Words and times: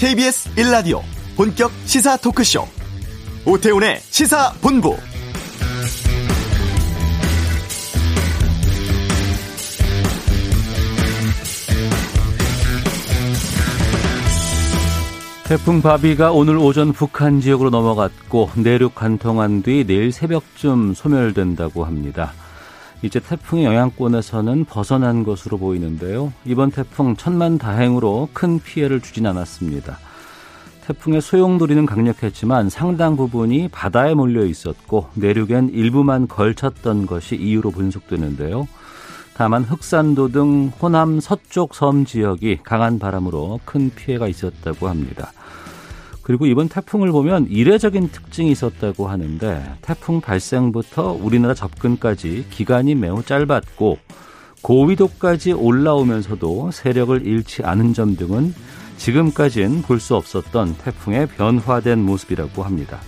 KBS 0.00 0.54
1라디오 0.54 1.02
본격 1.36 1.70
시사 1.84 2.16
토크쇼 2.16 2.64
오태훈의 3.44 3.98
시사본부 4.00 4.96
태풍 15.44 15.82
바비가 15.82 16.32
오늘 16.32 16.56
오전 16.56 16.94
북한 16.94 17.42
지역으로 17.42 17.68
넘어갔고 17.68 18.52
내륙 18.56 18.94
관통한 18.94 19.62
뒤 19.62 19.84
내일 19.86 20.12
새벽쯤 20.12 20.94
소멸된다고 20.94 21.84
합니다. 21.84 22.32
이제 23.02 23.18
태풍의 23.18 23.64
영향권에서는 23.64 24.66
벗어난 24.66 25.24
것으로 25.24 25.58
보이는데요. 25.58 26.32
이번 26.44 26.70
태풍 26.70 27.16
천만 27.16 27.58
다행으로 27.58 28.28
큰 28.32 28.60
피해를 28.60 29.00
주진 29.00 29.26
않았습니다. 29.26 29.98
태풍의 30.86 31.20
소용돌이는 31.20 31.86
강력했지만 31.86 32.68
상당 32.68 33.16
부분이 33.16 33.68
바다에 33.68 34.14
몰려 34.14 34.44
있었고 34.44 35.08
내륙엔 35.14 35.70
일부만 35.70 36.28
걸쳤던 36.28 37.06
것이 37.06 37.36
이유로 37.36 37.70
분석되는데요. 37.70 38.66
다만 39.34 39.62
흑산도 39.62 40.28
등 40.28 40.70
호남 40.82 41.20
서쪽 41.20 41.74
섬 41.74 42.04
지역이 42.04 42.58
강한 42.62 42.98
바람으로 42.98 43.60
큰 43.64 43.90
피해가 43.94 44.28
있었다고 44.28 44.88
합니다. 44.88 45.32
그리고 46.30 46.46
이번 46.46 46.68
태풍을 46.68 47.10
보면 47.10 47.48
이례적인 47.50 48.10
특징이 48.10 48.52
있었다고 48.52 49.08
하는데 49.08 49.64
태풍 49.82 50.20
발생부터 50.20 51.18
우리나라 51.20 51.54
접근까지 51.54 52.46
기간이 52.50 52.94
매우 52.94 53.24
짧았고 53.24 53.98
고위도까지 54.62 55.50
올라오면서도 55.54 56.70
세력을 56.70 57.26
잃지 57.26 57.64
않은 57.64 57.94
점 57.94 58.14
등은 58.14 58.54
지금까지는 58.96 59.82
볼 59.82 59.98
수 59.98 60.14
없었던 60.14 60.76
태풍의 60.76 61.26
변화된 61.26 61.98
모습이라고 61.98 62.62
합니다. 62.62 63.00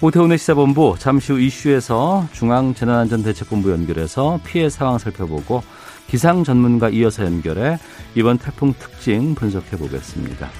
오태훈의 0.00 0.36
시사본부 0.38 0.96
잠시 0.98 1.30
후 1.30 1.38
이슈에서 1.38 2.26
중앙재난안전대책본부 2.32 3.70
연결해서 3.70 4.40
피해 4.44 4.68
상황 4.68 4.98
살펴보고 4.98 5.62
기상 6.08 6.42
전문가 6.42 6.88
이어서 6.88 7.24
연결해 7.24 7.78
이번 8.16 8.36
태풍 8.36 8.74
특징 8.76 9.36
분석해 9.36 9.76
보겠습니다. 9.76 10.50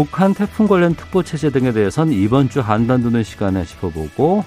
북한 0.00 0.32
태풍 0.32 0.66
관련 0.66 0.94
특보 0.94 1.22
체제 1.22 1.50
등에 1.50 1.72
대해선 1.72 2.10
이번 2.10 2.48
주 2.48 2.60
한반도는 2.60 3.22
시간에 3.22 3.66
짚어보고 3.66 4.46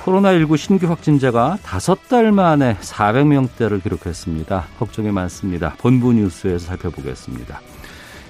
코로나19 0.00 0.56
신규 0.56 0.88
확진자가 0.88 1.58
다섯 1.62 2.08
달 2.08 2.32
만에 2.32 2.76
400명대를 2.80 3.80
기록했습니다. 3.80 4.64
걱정이 4.80 5.12
많습니다. 5.12 5.76
본부 5.78 6.12
뉴스에서 6.12 6.66
살펴보겠습니다. 6.66 7.60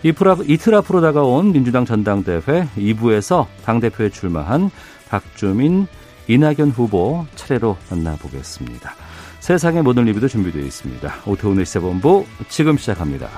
이틀 0.03 0.75
앞으로 0.75 1.01
다가온 1.01 1.53
민주당 1.53 1.87
전당대회 1.87 2.69
2부에서 2.77 3.47
당대표에 3.65 4.11
출마한 4.11 4.71
박주민, 5.09 5.87
이낙연 6.29 6.73
후보 6.73 7.25
차례로 7.35 7.79
만나보겠습니다. 7.89 8.93
세상의 9.41 9.83
모든 9.83 10.05
리뷰도 10.05 10.29
준비되어 10.29 10.65
있습니다. 10.65 11.15
오태훈의 11.25 11.65
시사본부 11.65 12.27
지금 12.51 12.77
시작합니다. 12.77 13.31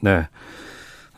네. 0.00 0.28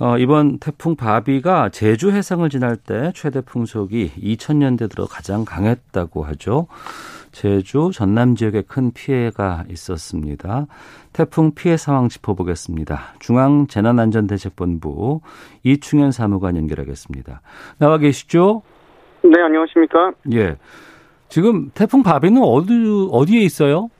어, 0.00 0.16
이번 0.16 0.58
태풍 0.58 0.94
바비가 0.94 1.70
제주 1.70 2.12
해상을 2.12 2.48
지날 2.50 2.76
때 2.76 3.10
최대 3.14 3.40
풍속이 3.40 4.12
2000년대 4.16 4.88
들어 4.90 5.06
가장 5.06 5.44
강했다고 5.44 6.22
하죠. 6.22 6.68
제주 7.32 7.90
전남 7.92 8.36
지역에 8.36 8.62
큰 8.62 8.92
피해가 8.92 9.64
있었습니다. 9.68 10.66
태풍 11.12 11.52
피해 11.54 11.76
상황 11.76 12.08
짚어보겠습니다. 12.08 13.14
중앙재난안전대책본부 13.18 15.20
이충현 15.64 16.12
사무관 16.12 16.56
연결하겠습니다. 16.56 17.40
나와 17.78 17.98
계시죠? 17.98 18.62
네, 19.24 19.42
안녕하십니까? 19.42 20.12
예. 20.32 20.56
지금 21.28 21.70
태풍 21.74 22.02
바비는 22.02 22.42
어디, 22.42 22.72
어디에 23.10 23.40
있어요? 23.40 23.90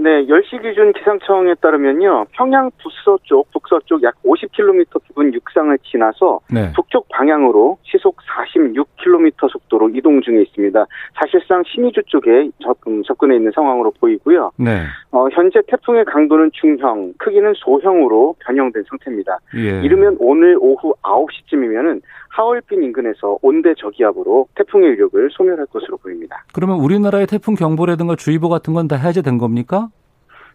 네, 0.00 0.24
10시 0.24 0.62
기준 0.62 0.94
기상청에 0.94 1.54
따르면요. 1.60 2.24
평양 2.32 2.70
북서쪽, 2.82 3.50
북서쪽 3.52 4.02
약 4.02 4.14
50km 4.24 4.86
부근 5.06 5.34
육상을 5.34 5.76
지나서 5.82 6.40
네. 6.50 6.72
북쪽 6.74 7.06
방향으로 7.10 7.76
시속 7.82 8.16
46km 8.16 9.50
속도로 9.50 9.90
이동 9.90 10.22
중에 10.22 10.40
있습니다. 10.40 10.86
사실상 11.20 11.62
신의주 11.66 12.04
쪽에 12.06 12.48
접근, 12.62 13.02
접근해 13.02 13.36
있는 13.36 13.52
상황으로 13.54 13.92
보이고요. 14.00 14.52
네. 14.56 14.84
어, 15.10 15.28
현재 15.32 15.60
태풍의 15.68 16.06
강도는 16.06 16.50
중형, 16.54 17.12
크기는 17.18 17.52
소형으로 17.56 18.36
변형된 18.38 18.84
상태입니다. 18.88 19.38
예. 19.56 19.82
이르면 19.82 20.16
오늘 20.18 20.56
오후 20.58 20.94
9시쯤이면은 21.02 22.00
하얼빈 22.30 22.82
인근에서 22.82 23.38
온대 23.42 23.74
저기압으로 23.76 24.46
태풍의 24.54 24.92
위력을 24.92 25.28
소멸할 25.32 25.66
것으로 25.66 25.96
보입니다. 25.98 26.44
그러면 26.54 26.76
우리나라의 26.80 27.26
태풍 27.26 27.54
경보라든가 27.54 28.16
주의보 28.16 28.48
같은 28.48 28.72
건 28.74 28.88
다 28.88 28.96
해제된 28.96 29.38
겁니까? 29.38 29.88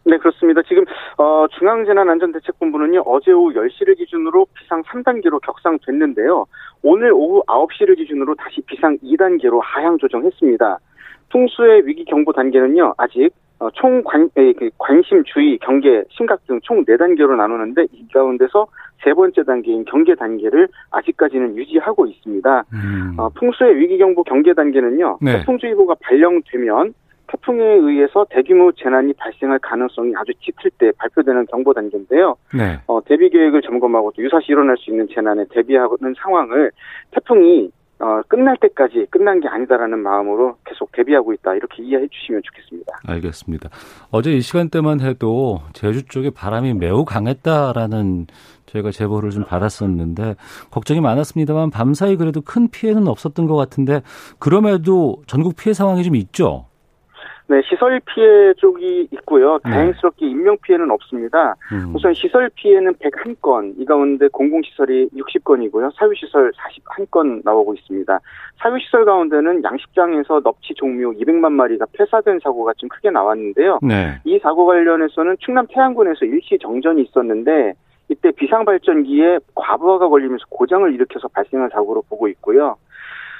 네, 0.07 0.17
그렇습니다. 0.17 0.61
지금 0.67 0.83
어, 1.17 1.45
중앙재난안전대책본부는요. 1.57 3.03
어제 3.05 3.31
오후 3.31 3.53
10시를 3.53 3.97
기준으로 3.97 4.45
비상 4.53 4.83
3단계로 4.83 5.41
격상됐는데요. 5.41 6.45
오늘 6.83 7.11
오후 7.13 7.43
9시를 7.47 7.97
기준으로 7.97 8.35
다시 8.35 8.61
비상 8.67 8.97
2단계로 8.99 9.59
하향 9.63 9.97
조정했습니다. 9.97 10.79
풍수의 11.31 11.87
위기 11.87 12.05
경보 12.05 12.33
단계는요. 12.33 12.93
아직 12.97 13.29
어, 13.59 13.69
총 13.71 14.03
관, 14.03 14.29
그 14.35 14.69
관심, 14.77 15.23
주의, 15.23 15.57
경계, 15.59 16.03
심각 16.09 16.45
등 16.45 16.59
총 16.63 16.83
4단계로 16.85 17.35
나누는데 17.35 17.85
이 17.93 18.07
가운데서 18.13 18.67
세 19.05 19.13
번째 19.13 19.43
단계인 19.43 19.85
경계 19.85 20.15
단계를 20.15 20.67
아직까지는 20.89 21.55
유지하고 21.55 22.07
있습니다. 22.07 22.63
음. 22.73 23.13
어, 23.17 23.29
풍수의 23.29 23.77
위기경보 23.77 24.23
경계 24.23 24.53
단계는요. 24.53 25.19
네. 25.21 25.39
태풍주의보가 25.39 25.95
발령되면 26.01 26.93
태풍에 27.27 27.63
의해서 27.63 28.25
대규모 28.29 28.71
재난이 28.71 29.13
발생할 29.13 29.59
가능성이 29.59 30.13
아주 30.15 30.31
짙을 30.41 30.71
때 30.79 30.91
발표되는 30.97 31.45
경보 31.47 31.73
단계인데요. 31.73 32.35
네. 32.53 32.79
어, 32.87 32.99
대비 33.05 33.29
계획을 33.29 33.61
점검하고 33.61 34.11
또 34.15 34.23
유사시 34.23 34.47
일어날 34.49 34.75
수 34.77 34.89
있는 34.89 35.07
재난에 35.13 35.45
대비하는 35.51 36.13
상황을 36.17 36.71
태풍이 37.11 37.71
어, 37.97 38.21
끝날 38.27 38.57
때까지 38.57 39.07
끝난 39.09 39.39
게 39.39 39.47
아니다라는 39.47 39.99
마음으로 39.99 40.57
계속 40.65 40.91
대비하고 40.91 41.31
있다 41.33 41.55
이렇게 41.55 41.81
이해해 41.81 42.05
주시면 42.09 42.41
좋겠습니다. 42.43 42.99
알겠습니다. 43.07 43.69
어제 44.11 44.33
이 44.33 44.41
시간대만 44.41 44.99
해도 44.99 45.61
제주 45.73 46.05
쪽에 46.05 46.29
바람이 46.29 46.73
매우 46.73 47.05
강했다라는 47.05 48.27
저희가 48.75 48.91
제보를 48.91 49.29
좀 49.31 49.43
받았었는데 49.43 50.35
걱정이 50.71 51.01
많았습니다만 51.01 51.69
밤사이 51.69 52.15
그래도 52.17 52.41
큰 52.41 52.69
피해는 52.69 53.07
없었던 53.07 53.47
것 53.47 53.55
같은데 53.55 54.01
그럼에도 54.39 55.21
전국 55.27 55.55
피해 55.55 55.73
상황이 55.73 56.03
좀 56.03 56.15
있죠. 56.15 56.65
네, 57.47 57.61
시설 57.69 57.99
피해 57.99 58.53
쪽이 58.57 59.09
있고요. 59.11 59.59
네. 59.63 59.69
다행스럽게 59.69 60.25
인명 60.25 60.57
피해는 60.63 60.89
없습니다. 60.89 61.55
음. 61.71 61.93
우선 61.93 62.11
시설 62.13 62.49
피해는 62.55 62.95
101건, 62.95 63.75
이 63.77 63.85
가운데 63.85 64.27
공공시설이 64.29 65.09
60건이고요. 65.09 65.91
사유시설 65.95 66.51
41건 66.53 67.41
나오고 67.43 67.75
있습니다. 67.75 68.19
사유시설 68.57 69.05
가운데는 69.05 69.63
양식장에서 69.63 70.41
넙치 70.43 70.73
종묘 70.75 71.11
200만 71.11 71.51
마리가 71.51 71.85
폐사된 71.93 72.39
사고가 72.43 72.73
좀 72.77 72.89
크게 72.89 73.11
나왔는데요. 73.11 73.79
네. 73.83 74.19
이 74.23 74.39
사고 74.39 74.65
관련해서는 74.65 75.37
충남 75.39 75.67
태안군에서 75.69 76.25
일시 76.25 76.57
정전이 76.59 77.03
있었는데 77.03 77.73
이때 78.09 78.31
비상발전기에 78.31 79.39
과부하가 79.55 80.09
걸리면서 80.09 80.45
고장을 80.49 80.93
일으켜서 80.93 81.27
발생한 81.29 81.69
사고로 81.69 82.03
보고 82.09 82.27
있고요. 82.27 82.77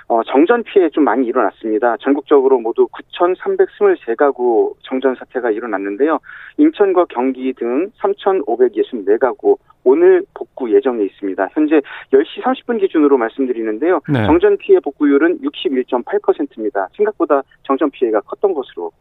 어, 0.07 0.21
정전 0.23 0.63
피해 0.63 0.89
좀 0.89 1.03
많이 1.03 1.25
일어났습니다. 1.25 1.97
전국적으로 1.97 2.59
모두 2.59 2.87
9,323가구 2.87 4.75
정전 4.84 5.16
사태가 5.16 5.49
일어났는데요. 5.49 6.19
인천과 6.57 7.05
경기 7.09 7.53
등 7.53 7.90
3,564가구 8.01 9.57
오늘 9.84 10.23
복구 10.34 10.72
예정에 10.73 11.03
있습니다. 11.03 11.47
현재 11.51 11.81
10시 12.11 12.43
30분 12.43 12.79
기준으로 12.81 13.17
말씀드리는데요. 13.17 14.01
네. 14.09 14.25
정전 14.25 14.57
피해 14.57 14.79
복구율은 14.79 15.40
61.8%입니다. 15.41 16.87
생각보다 16.95 17.41
정전 17.63 17.90
피해가 17.91 18.22
컸던 18.22 18.53
것으로 18.53 18.91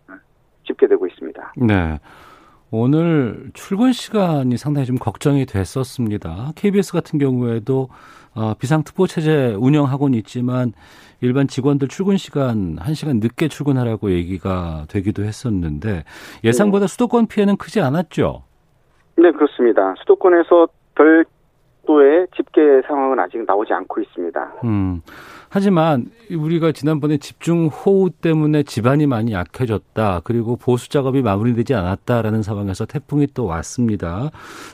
집계되고 0.67 1.07
있습니다. 1.07 1.53
네. 1.57 1.99
오늘 2.77 3.51
출근 3.55 3.93
시간이 3.93 4.57
상당히 4.57 4.85
좀 4.85 4.97
걱정이 4.97 5.47
됐었습니다. 5.47 6.51
KBS 6.57 6.93
같은 6.93 7.21
경우에도 7.21 7.89
어, 8.35 8.55
비상특보 8.59 9.07
체제 9.07 9.55
운영하고는 9.57 10.19
있지만 10.19 10.73
일반 11.21 11.47
직원들 11.47 11.87
출근 11.87 12.17
시간 12.17 12.75
1시간 12.75 13.21
늦게 13.23 13.47
출근하라고 13.47 14.11
얘기가 14.11 14.87
되기도 14.89 15.23
했었는데 15.23 16.03
예상보다 16.43 16.89
수도권 16.89 17.29
피해는 17.29 17.59
크지 17.59 17.81
않았죠? 17.81 18.43
네, 19.19 19.31
그렇습니다. 19.31 19.95
수도권에서 20.01 20.67
별 20.97 21.25
정도의 21.85 22.27
집계 22.37 22.61
상황은 22.87 23.19
아직 23.21 23.45
나오지 23.47 23.73
않고 23.73 24.01
있습니다. 24.01 24.53
음. 24.65 25.03
하지만 25.49 26.07
우리가 26.37 26.73
지난번에 26.73 27.17
집중 27.19 27.67
호우 27.67 28.11
때문에 28.11 28.65
집안이 28.65 29.07
많이 29.07 29.33
약해졌다. 29.33 30.23
그리고 30.25 30.57
보수 30.57 30.89
작업이 30.89 31.23
마무리되지 31.23 31.75
않았다라는 31.75 32.43
상황에서 32.43 32.87
태풍이 32.87 33.29
또 33.35 33.47
왔습니다. 33.47 34.31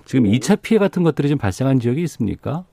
지금 0.06 0.24
2차 0.24 0.62
피해 0.62 0.78
같은 0.78 1.02
것들이 1.02 1.28
좀 1.28 1.36
발생한 1.36 1.80
지역이 1.80 2.00
있습니까? 2.04 2.64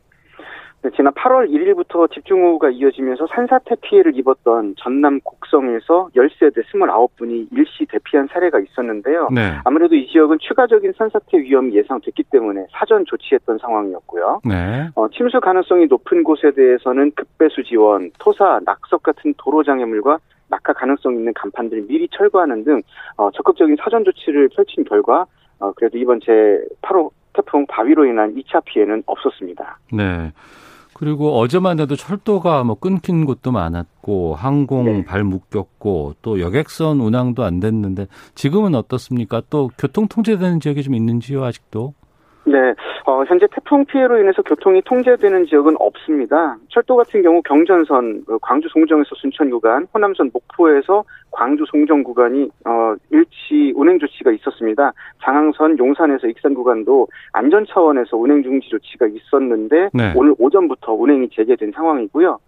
네, 0.87 0.91
지난 0.95 1.11
8월 1.13 1.49
1일부터 1.49 2.09
집중호우가 2.13 2.69
이어지면서 2.69 3.27
산사태 3.27 3.75
피해를 3.81 4.17
입었던 4.17 4.75
전남 4.77 5.19
곡성에서 5.19 6.11
10세대 6.15 6.63
29분이 6.63 7.47
일시 7.51 7.85
대피한 7.89 8.29
사례가 8.31 8.59
있었는데요. 8.59 9.27
네. 9.33 9.57
아무래도 9.65 9.95
이 9.95 10.07
지역은 10.07 10.37
추가적인 10.39 10.93
산사태 10.97 11.39
위험이 11.39 11.75
예상됐기 11.75 12.23
때문에 12.31 12.67
사전 12.71 13.03
조치했던 13.05 13.57
상황이었고요. 13.57 14.41
네. 14.45 14.87
어, 14.95 15.09
침수 15.09 15.41
가능성이 15.41 15.87
높은 15.87 16.23
곳에 16.23 16.51
대해서는 16.51 17.11
급배수 17.15 17.63
지원, 17.65 18.11
토사, 18.19 18.61
낙석 18.63 19.03
같은 19.03 19.33
도로 19.37 19.63
장애물과 19.63 20.19
낙하 20.47 20.71
가능성 20.71 21.15
있는 21.15 21.33
간판들 21.33 21.81
미리 21.87 22.07
철거하는 22.09 22.63
등 22.63 22.81
어, 23.17 23.29
적극적인 23.31 23.75
사전 23.83 24.05
조치를 24.05 24.49
펼친 24.55 24.85
결과 24.85 25.25
어, 25.59 25.73
그래도 25.75 25.97
이번 25.97 26.21
제 26.21 26.31
8호 26.81 27.11
태풍 27.33 27.65
바위로 27.67 28.05
인한 28.05 28.33
2차 28.35 28.63
피해는 28.65 29.03
없었습니다. 29.05 29.79
네. 29.93 30.31
그리고 30.97 31.39
어제만 31.39 31.79
해도 31.79 31.95
철도가 31.95 32.63
뭐 32.63 32.73
끊긴 32.73 33.25
곳도 33.25 33.51
많았고 33.51 34.33
항공 34.33 34.85
네. 34.85 35.05
발 35.05 35.23
묶였고 35.23 36.15
또 36.23 36.39
여객선 36.39 36.99
운항도 36.99 37.43
안 37.43 37.59
됐는데 37.59 38.07
지금은 38.33 38.73
어떻습니까? 38.73 39.43
또 39.51 39.69
교통 39.77 40.07
통제되는 40.07 40.59
지역이 40.59 40.81
좀 40.81 40.95
있는지요 40.95 41.45
아직도? 41.45 41.93
네, 42.57 42.73
어, 43.05 43.23
현재 43.25 43.45
태풍 43.51 43.85
피해로 43.85 44.17
인해서 44.19 44.41
교통이 44.41 44.81
통제되는 44.81 45.45
지역은 45.45 45.75
없습니다. 45.77 46.57
철도 46.69 46.95
같은 46.95 47.21
경우 47.21 47.39
경전선, 47.43 48.23
그 48.25 48.39
광주 48.41 48.67
송정에서 48.69 49.13
순천 49.15 49.51
구간, 49.51 49.87
호남선 49.93 50.31
목포에서 50.33 51.03
광주 51.29 51.65
송정 51.69 52.03
구간이 52.03 52.49
어, 52.65 52.95
일치 53.11 53.73
운행 53.75 53.99
조치가 53.99 54.31
있었습니다. 54.31 54.91
장항선 55.23 55.77
용산에서 55.77 56.27
익산 56.27 56.55
구간도 56.55 57.07
안전 57.33 57.63
차원에서 57.67 58.17
운행 58.17 58.41
중지 58.41 58.69
조치가 58.69 59.05
있었는데 59.05 59.89
네. 59.93 60.13
오늘 60.15 60.33
오전부터 60.39 60.93
운행이 60.93 61.29
재개된 61.29 61.73
상황이고요. 61.75 62.39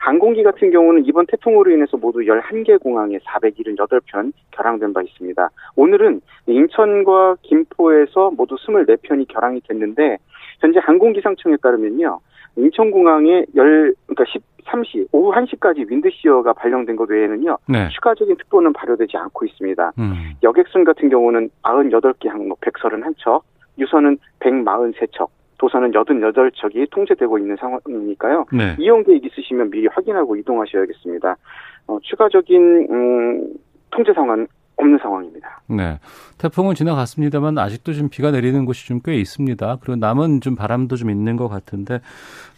항공기 0.00 0.42
같은 0.42 0.70
경우는 0.70 1.04
이번 1.04 1.26
태풍으로 1.26 1.70
인해서 1.70 1.96
모두 1.98 2.20
11개 2.20 2.80
공항에 2.80 3.18
478편 3.18 4.32
결항된 4.50 4.94
바 4.94 5.02
있습니다. 5.02 5.50
오늘은 5.76 6.22
인천과 6.46 7.36
김포에서 7.42 8.30
모두 8.30 8.56
24편이 8.56 9.28
결항이 9.28 9.60
됐는데 9.68 10.16
현재 10.60 10.80
항공기상청에 10.82 11.56
따르면요. 11.62 12.18
인천공항에 12.56 13.44
10, 13.48 13.52
그러니까 13.54 14.24
13시, 14.64 15.08
오후 15.12 15.32
1시까지 15.32 15.88
윈드시어가 15.88 16.54
발령된 16.54 16.96
것 16.96 17.08
외에는요. 17.10 17.58
네. 17.68 17.88
추가적인 17.90 18.36
특보는 18.38 18.72
발효되지 18.72 19.18
않고 19.18 19.44
있습니다. 19.44 19.92
음. 19.98 20.14
여객선 20.42 20.84
같은 20.84 21.10
경우는 21.10 21.50
98개 21.62 22.28
항목 22.28 22.58
131척, 22.62 23.42
유선은 23.78 24.18
143척, 24.40 25.28
도서는 25.60 25.90
88척이 25.92 26.90
통제되고 26.90 27.38
있는 27.38 27.54
상황이니까요. 27.56 28.46
네. 28.50 28.76
이용 28.78 29.04
계획 29.04 29.22
있으시면 29.26 29.70
미리 29.70 29.86
확인하고 29.88 30.34
이동하셔야겠습니다. 30.36 31.36
어, 31.86 31.98
추가적인 32.02 32.86
음, 32.90 33.52
통제 33.90 34.14
상황은 34.14 34.46
없는 34.76 34.98
상황입니다. 35.02 35.60
네. 35.68 35.98
태풍은 36.38 36.74
지나갔습니다만 36.74 37.58
아직도 37.58 37.92
좀 37.92 38.08
비가 38.08 38.30
내리는 38.30 38.64
곳이 38.64 38.86
좀 38.88 39.00
꽤 39.04 39.14
있습니다. 39.14 39.78
그리고 39.82 39.96
남은 39.96 40.40
좀 40.40 40.54
바람도 40.54 40.96
좀 40.96 41.10
있는 41.10 41.36
것 41.36 41.48
같은데 41.48 42.00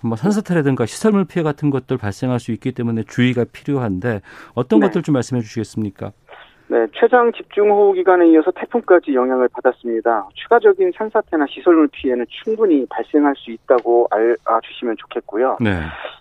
뭐 0.01 0.17
산사태라든가 0.17 0.87
시설물 0.87 1.25
피해 1.25 1.43
같은 1.43 1.71
것들 1.71 1.97
발생할 1.97 2.39
수 2.39 2.53
있기 2.53 2.71
때문에 2.71 3.03
주의가 3.09 3.45
필요한데 3.51 4.21
어떤 4.55 4.79
네. 4.79 4.87
것들 4.87 5.03
좀 5.03 5.15
말씀해 5.15 5.43
주시겠습니까? 5.43 6.13
네, 6.69 6.87
최장 6.95 7.31
집중호우 7.33 7.93
기간에 7.93 8.29
이어서 8.29 8.51
태풍까지 8.53 9.15
영향을 9.15 9.49
받았습니다. 9.49 10.29
추가적인 10.35 10.93
산사태나 10.97 11.45
시설물 11.51 11.89
피해는 11.93 12.25
충분히 12.29 12.87
발생할 12.89 13.35
수 13.37 13.51
있다고 13.51 14.09
알아주시면 14.11 14.97
좋겠고요. 14.99 15.59
네. 15.61 15.71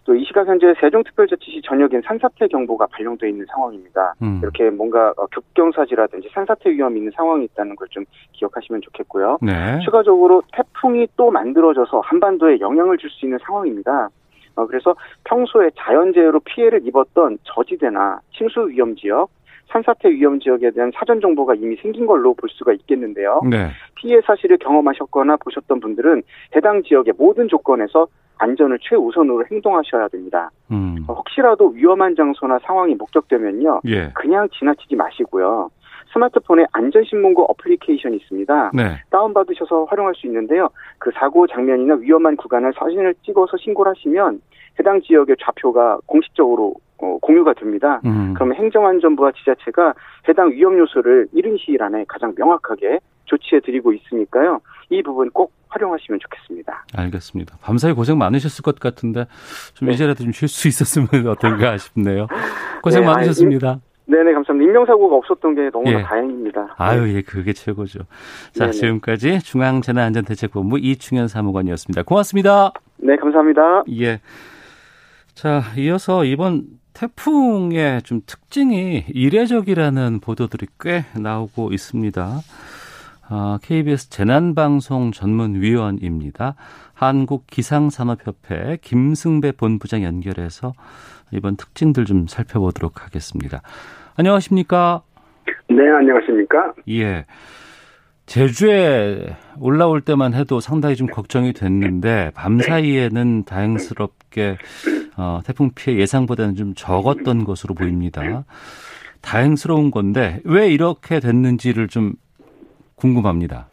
또 0.05 0.13
이 0.15 0.25
시각 0.25 0.47
현재 0.47 0.73
세종특별자치시 0.81 1.61
전역엔 1.63 2.01
산사태 2.05 2.47
경보가 2.47 2.87
발령돼 2.87 3.29
있는 3.29 3.45
상황입니다. 3.53 4.13
음. 4.21 4.39
이렇게 4.43 4.69
뭔가 4.69 5.13
어, 5.15 5.25
급경사지라든지 5.27 6.29
산사태 6.33 6.69
위험이 6.71 6.97
있는 6.99 7.11
상황이 7.15 7.45
있다는 7.45 7.75
걸 7.75 7.87
좀 7.91 8.05
기억하시면 8.33 8.81
좋겠고요. 8.81 9.37
네. 9.41 9.79
추가적으로 9.83 10.41
태풍이 10.53 11.07
또 11.17 11.29
만들어져서 11.29 11.99
한반도에 12.01 12.59
영향을 12.61 12.97
줄 12.97 13.09
수 13.09 13.25
있는 13.25 13.37
상황입니다. 13.45 14.09
어, 14.55 14.65
그래서 14.65 14.95
평소에 15.25 15.69
자연재해로 15.77 16.39
피해를 16.41 16.85
입었던 16.87 17.37
저지대나 17.43 18.19
침수 18.35 18.67
위험 18.69 18.95
지역, 18.95 19.29
산사태 19.71 20.09
위험 20.11 20.39
지역에 20.39 20.71
대한 20.71 20.91
사전 20.93 21.21
정보가 21.21 21.55
이미 21.55 21.75
생긴 21.77 22.05
걸로 22.05 22.33
볼 22.33 22.49
수가 22.49 22.73
있겠는데요. 22.73 23.41
네. 23.49 23.69
피해 23.95 24.19
사실을 24.21 24.57
경험하셨거나 24.57 25.37
보셨던 25.37 25.79
분들은 25.79 26.23
해당 26.55 26.83
지역의 26.83 27.13
모든 27.17 27.47
조건에서 27.47 28.07
안전을 28.37 28.79
최우선으로 28.81 29.45
행동하셔야 29.51 30.07
됩니다. 30.07 30.49
음. 30.71 31.05
혹시라도 31.07 31.69
위험한 31.69 32.15
장소나 32.15 32.59
상황이 32.63 32.95
목격되면요, 32.95 33.81
예. 33.87 34.09
그냥 34.15 34.47
지나치지 34.57 34.95
마시고요. 34.95 35.69
스마트폰에 36.13 36.65
안전신문고 36.71 37.43
어플리케이션이 37.51 38.17
있습니다. 38.17 38.71
네. 38.73 39.01
다운받으셔서 39.09 39.85
활용할 39.85 40.13
수 40.15 40.27
있는데요. 40.27 40.69
그 40.97 41.11
사고 41.13 41.47
장면이나 41.47 41.95
위험한 41.95 42.35
구간을 42.37 42.73
사진을 42.77 43.15
찍어서 43.25 43.57
신고를 43.57 43.91
하시면 43.91 44.41
해당 44.79 45.01
지역의 45.01 45.37
좌표가 45.41 45.99
공식적으로 46.05 46.73
어, 46.99 47.17
공유가 47.21 47.53
됩니다. 47.53 47.99
음. 48.05 48.33
그러면 48.35 48.55
행정안전부와 48.57 49.31
지자체가 49.31 49.93
해당 50.29 50.51
위험 50.51 50.77
요소를 50.77 51.27
이른 51.33 51.57
시일 51.57 51.81
안에 51.81 52.05
가장 52.07 52.33
명확하게 52.37 52.99
조치해 53.25 53.61
드리고 53.61 53.93
있으니까요. 53.93 54.59
이 54.89 55.01
부분 55.01 55.29
꼭 55.31 55.51
활용하시면 55.69 56.19
좋겠습니다. 56.19 56.85
알겠습니다. 56.95 57.57
밤사이 57.61 57.93
고생 57.93 58.17
많으셨을 58.17 58.61
것 58.61 58.77
같은데 58.79 59.25
좀 59.73 59.87
네. 59.87 59.93
이제라도 59.93 60.23
좀 60.23 60.31
쉴 60.31 60.47
수 60.47 60.67
있었으면 60.67 61.07
어떤가 61.31 61.77
싶네요. 61.77 62.27
고생 62.83 63.01
네, 63.01 63.07
많으셨습니다. 63.07 63.79
네네, 64.05 64.33
감사합니다. 64.33 64.69
인명사고가 64.69 65.15
없었던 65.15 65.55
게 65.55 65.69
너무나 65.69 65.99
예. 65.99 66.03
다행입니다. 66.03 66.75
아유, 66.77 67.13
예, 67.15 67.21
그게 67.21 67.53
최고죠. 67.53 67.99
자, 68.53 68.65
네네. 68.65 68.71
지금까지 68.71 69.39
중앙재난안전대책본부 69.39 70.79
이충현 70.79 71.27
사무관이었습니다. 71.27 72.03
고맙습니다. 72.03 72.73
네, 72.97 73.15
감사합니다. 73.15 73.83
예. 73.99 74.19
자, 75.33 75.61
이어서 75.77 76.25
이번 76.25 76.63
태풍의 76.93 78.01
좀 78.01 78.21
특징이 78.25 79.05
이례적이라는 79.07 80.19
보도들이 80.19 80.67
꽤 80.79 81.05
나오고 81.19 81.71
있습니다. 81.71 82.39
어, 83.31 83.57
KBS 83.61 84.09
재난방송 84.09 85.13
전문위원입니다. 85.13 86.55
한국기상산업협회 86.93 88.79
김승배 88.81 89.53
본부장 89.53 90.03
연결해서 90.03 90.73
이번 91.31 91.55
특징들 91.55 92.03
좀 92.03 92.27
살펴보도록 92.27 93.05
하겠습니다. 93.05 93.61
안녕하십니까? 94.17 95.03
네, 95.69 95.89
안녕하십니까? 95.89 96.73
예. 96.89 97.25
제주에 98.25 99.37
올라올 99.59 100.01
때만 100.01 100.33
해도 100.33 100.59
상당히 100.59 100.97
좀 100.97 101.07
걱정이 101.07 101.53
됐는데 101.53 102.31
밤 102.35 102.59
사이에는 102.59 103.45
다행스럽게 103.45 104.57
어, 105.15 105.39
태풍 105.45 105.71
피해 105.73 105.97
예상보다는 105.97 106.55
좀 106.55 106.73
적었던 106.75 107.45
것으로 107.45 107.75
보입니다. 107.75 108.43
다행스러운 109.21 109.89
건데 109.89 110.41
왜 110.43 110.69
이렇게 110.69 111.21
됐는지를 111.21 111.87
좀 111.87 112.13
궁금합니다. 113.01 113.65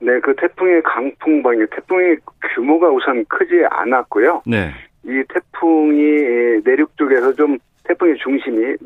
네, 0.00 0.18
그 0.20 0.34
태풍의 0.36 0.82
강풍방이 0.82 1.66
태풍의 1.70 2.18
규모가 2.54 2.88
우선 2.88 3.24
크지 3.26 3.64
않았고요. 3.68 4.42
네. 4.46 4.70
이 5.04 5.22
태풍이 5.28 6.62
내륙 6.64 6.96
쪽에서 6.96 7.34
좀 7.34 7.58
태풍의 7.84 8.16
중심이 8.16 8.76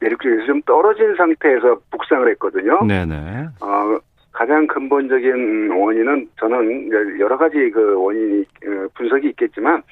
내륙 0.00 0.20
쪽에서 0.20 0.46
좀 0.46 0.62
떨어진 0.62 1.14
상태에서 1.16 1.80
북상을 1.90 2.28
했거든요. 2.30 2.84
네네. 2.84 3.48
어, 3.60 3.98
가장 4.32 4.66
근본적인 4.66 5.70
원인은 5.72 6.28
저는 6.38 7.18
여러 7.18 7.36
가지 7.36 7.70
그 7.70 8.00
원인이 8.00 8.44
어, 8.66 8.86
분석이 8.94 9.28
있겠지만 9.30 9.82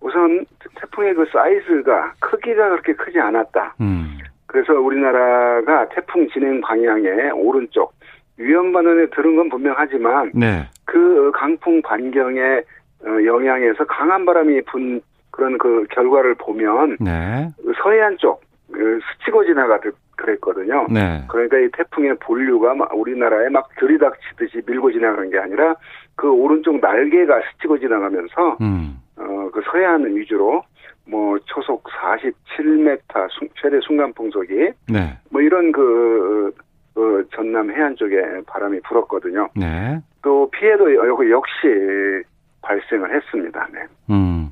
우선 0.00 0.44
태풍의 0.80 1.14
그 1.14 1.24
사이즈가 1.32 2.12
크기가 2.20 2.68
그렇게 2.68 2.92
크지 2.92 3.18
않았다. 3.18 3.74
음. 3.80 4.18
그래서 4.46 4.74
우리나라가 4.74 5.88
태풍 5.88 6.28
진행 6.28 6.60
방향의 6.60 7.32
오른쪽 7.32 7.95
위험 8.38 8.72
반원에 8.72 9.06
들은 9.06 9.36
건 9.36 9.48
분명하지만 9.48 10.32
네. 10.34 10.68
그 10.84 11.30
강풍 11.34 11.80
반경의 11.82 12.64
어, 13.04 13.24
영향에서 13.24 13.84
강한 13.86 14.24
바람이 14.24 14.62
분 14.62 15.00
그런 15.30 15.58
그 15.58 15.86
결과를 15.90 16.34
보면 16.34 16.96
네. 17.00 17.50
서해안 17.82 18.16
쪽그 18.18 19.00
스치고 19.18 19.44
지나가듯 19.44 19.94
그랬거든요. 20.16 20.86
네. 20.90 21.24
그러니까 21.28 21.58
이 21.58 21.68
태풍의 21.76 22.16
본류가 22.20 22.88
우리나라에 22.94 23.50
막 23.50 23.68
들이닥치듯이 23.78 24.62
밀고 24.66 24.92
지나간 24.92 25.30
게 25.30 25.38
아니라 25.38 25.76
그 26.14 26.30
오른쪽 26.30 26.80
날개가 26.80 27.42
스치고 27.52 27.78
지나가면서 27.78 28.56
음. 28.62 28.98
어그 29.18 29.62
서해안 29.70 30.14
위주로 30.16 30.62
뭐 31.06 31.38
초속 31.44 31.84
47m 31.84 33.28
최대 33.60 33.78
순간 33.80 34.12
풍속이 34.12 34.72
네. 34.88 35.18
뭐 35.30 35.40
이런 35.40 35.72
그, 35.72 36.52
그 36.96 37.28
전남 37.34 37.70
해안 37.70 37.94
쪽에 37.94 38.16
바람이 38.46 38.80
불었거든요. 38.80 39.50
네. 39.54 40.00
또 40.22 40.50
피해도 40.50 40.86
역시 41.30 42.24
발생을 42.62 43.14
했습니다. 43.14 43.68
네. 43.70 43.80
음. 44.08 44.50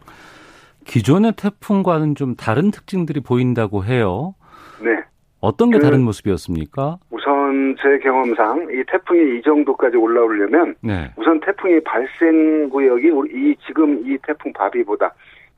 기존의 0.85 1.33
태풍과는 1.39 2.15
좀 2.15 2.37
다른 2.37 2.71
특징들이 2.71 3.21
보인다고 3.21 3.85
해요. 3.85 4.35
네. 4.83 5.03
어떤 5.41 5.71
게 5.71 5.79
그, 5.79 5.85
다른 5.85 6.03
모습이었습니까? 6.03 6.99
우선 7.09 7.77
제 7.81 7.99
경험상 7.99 8.69
이 8.71 8.85
태풍이 8.89 9.39
이 9.39 9.43
정도까지 9.43 9.97
올라오려면 9.97 10.75
네. 10.83 11.13
우선 11.17 11.41
태풍이 11.41 11.81
발생 11.83 12.69
구역이 12.69 13.09
이 13.33 13.57
지금 13.67 14.07
이 14.07 14.19
태풍 14.23 14.53
바비보다 14.53 15.15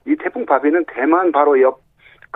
이 0.07 0.15
태풍 0.23 0.47
바비는 0.47 0.85
대만 0.87 1.33
바로 1.33 1.61
옆 1.61 1.87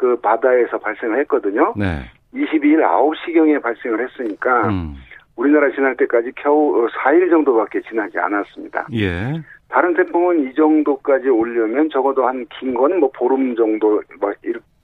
그 0.00 0.16
바다에서 0.20 0.78
발생을 0.78 1.18
했거든요. 1.20 1.74
네. 1.76 2.04
22일 2.34 2.80
9시경에 2.80 3.60
발생을 3.62 4.06
했으니까 4.08 4.68
음. 4.68 4.94
우리나라 5.36 5.70
지날 5.70 5.96
때까지 5.96 6.32
겨우 6.36 6.86
4일 6.88 7.30
정도밖에 7.30 7.80
지나지 7.82 8.18
않았습니다. 8.18 8.86
예. 8.94 9.32
다른 9.68 9.94
태풍은 9.94 10.48
이 10.50 10.54
정도까지 10.54 11.28
오려면 11.28 11.88
적어도 11.90 12.26
한 12.26 12.44
긴 12.58 12.74
건 12.74 12.98
뭐 13.00 13.10
보름 13.12 13.54
정도 13.56 14.02
막 14.20 14.34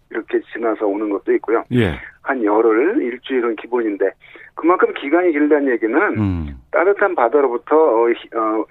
이렇게 0.09 0.41
지나서 0.53 0.87
오는 0.87 1.11
것도 1.11 1.33
있고요. 1.35 1.65
예. 1.73 1.99
한 2.23 2.43
열흘, 2.43 3.03
일주일은 3.03 3.57
기본인데 3.57 4.11
그만큼 4.55 4.93
기간이 4.95 5.33
길다는 5.33 5.73
얘기는 5.73 5.97
음. 6.19 6.57
따뜻한 6.71 7.15
바다로부터 7.15 7.77
어, 7.77 8.07
어, 8.09 8.65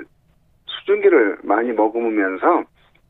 수증기를 0.66 1.38
많이 1.44 1.72
머금으면서 1.72 2.64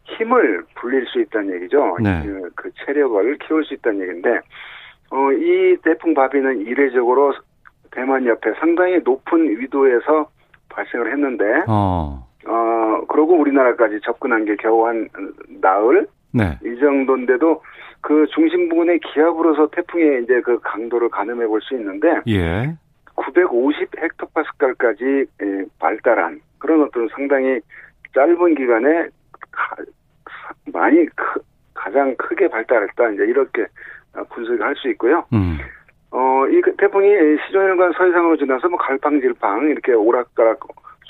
힘을 0.04 0.64
불릴 0.76 1.06
수 1.08 1.20
있다는 1.22 1.56
얘기죠. 1.56 1.98
네. 2.02 2.22
그, 2.24 2.50
그, 2.56 2.72
체력을 2.86 3.38
키울 3.40 3.64
수 3.66 3.74
있다는 3.76 4.02
얘기인데 4.02 4.40
어, 5.12 5.32
이 5.32 5.78
태풍 5.84 6.14
바비는 6.14 6.62
이례적으로 6.62 7.34
대만 7.92 8.26
옆에 8.26 8.54
상당히 8.60 9.00
높은 9.04 9.60
위도에서 9.60 10.30
발생을 10.70 11.12
했는데 11.12 11.64
어. 11.68 12.28
어, 12.48 13.02
그러고 13.08 13.36
우리나라까지 13.36 14.00
접근한 14.04 14.46
게 14.46 14.56
겨우 14.58 14.86
한 14.86 15.08
나흘? 15.62 16.08
네. 16.32 16.58
이 16.64 16.80
정도인데도 16.80 17.62
그 18.02 18.26
중심 18.36 18.70
부근의 18.70 19.00
기압으로서 19.00 19.68
태풍의 19.68 20.24
이제 20.24 20.42
그 20.42 20.60
강도를 20.60 21.10
가늠해 21.10 21.48
볼 21.48 21.62
수 21.62 21.76
있는데. 21.76 22.22
예. 22.28 22.76
950 23.16 23.90
헥토파스칼까지 23.98 25.26
예, 25.42 25.66
발달한 25.80 26.42
그런 26.60 26.84
어떤 26.84 27.08
상당히 27.10 27.60
짧은 28.14 28.56
기간에 28.56 29.08
가, 29.52 29.76
많이 30.74 31.06
크, 31.16 31.40
가장 31.74 32.16
크게 32.18 32.48
발달했다. 32.50 33.12
이제 33.12 33.24
이렇게 33.24 33.66
분석할 34.30 34.76
수 34.76 34.90
있고요. 34.90 35.26
음. 35.34 35.58
어, 36.12 36.48
이그 36.48 36.76
태풍이 36.78 37.10
시종일관 37.46 37.94
서해상으로 37.94 38.38
지나서 38.38 38.70
뭐 38.70 38.78
갈팡질팡 38.80 39.70
이렇게 39.70 39.94
오락가락 39.94 40.60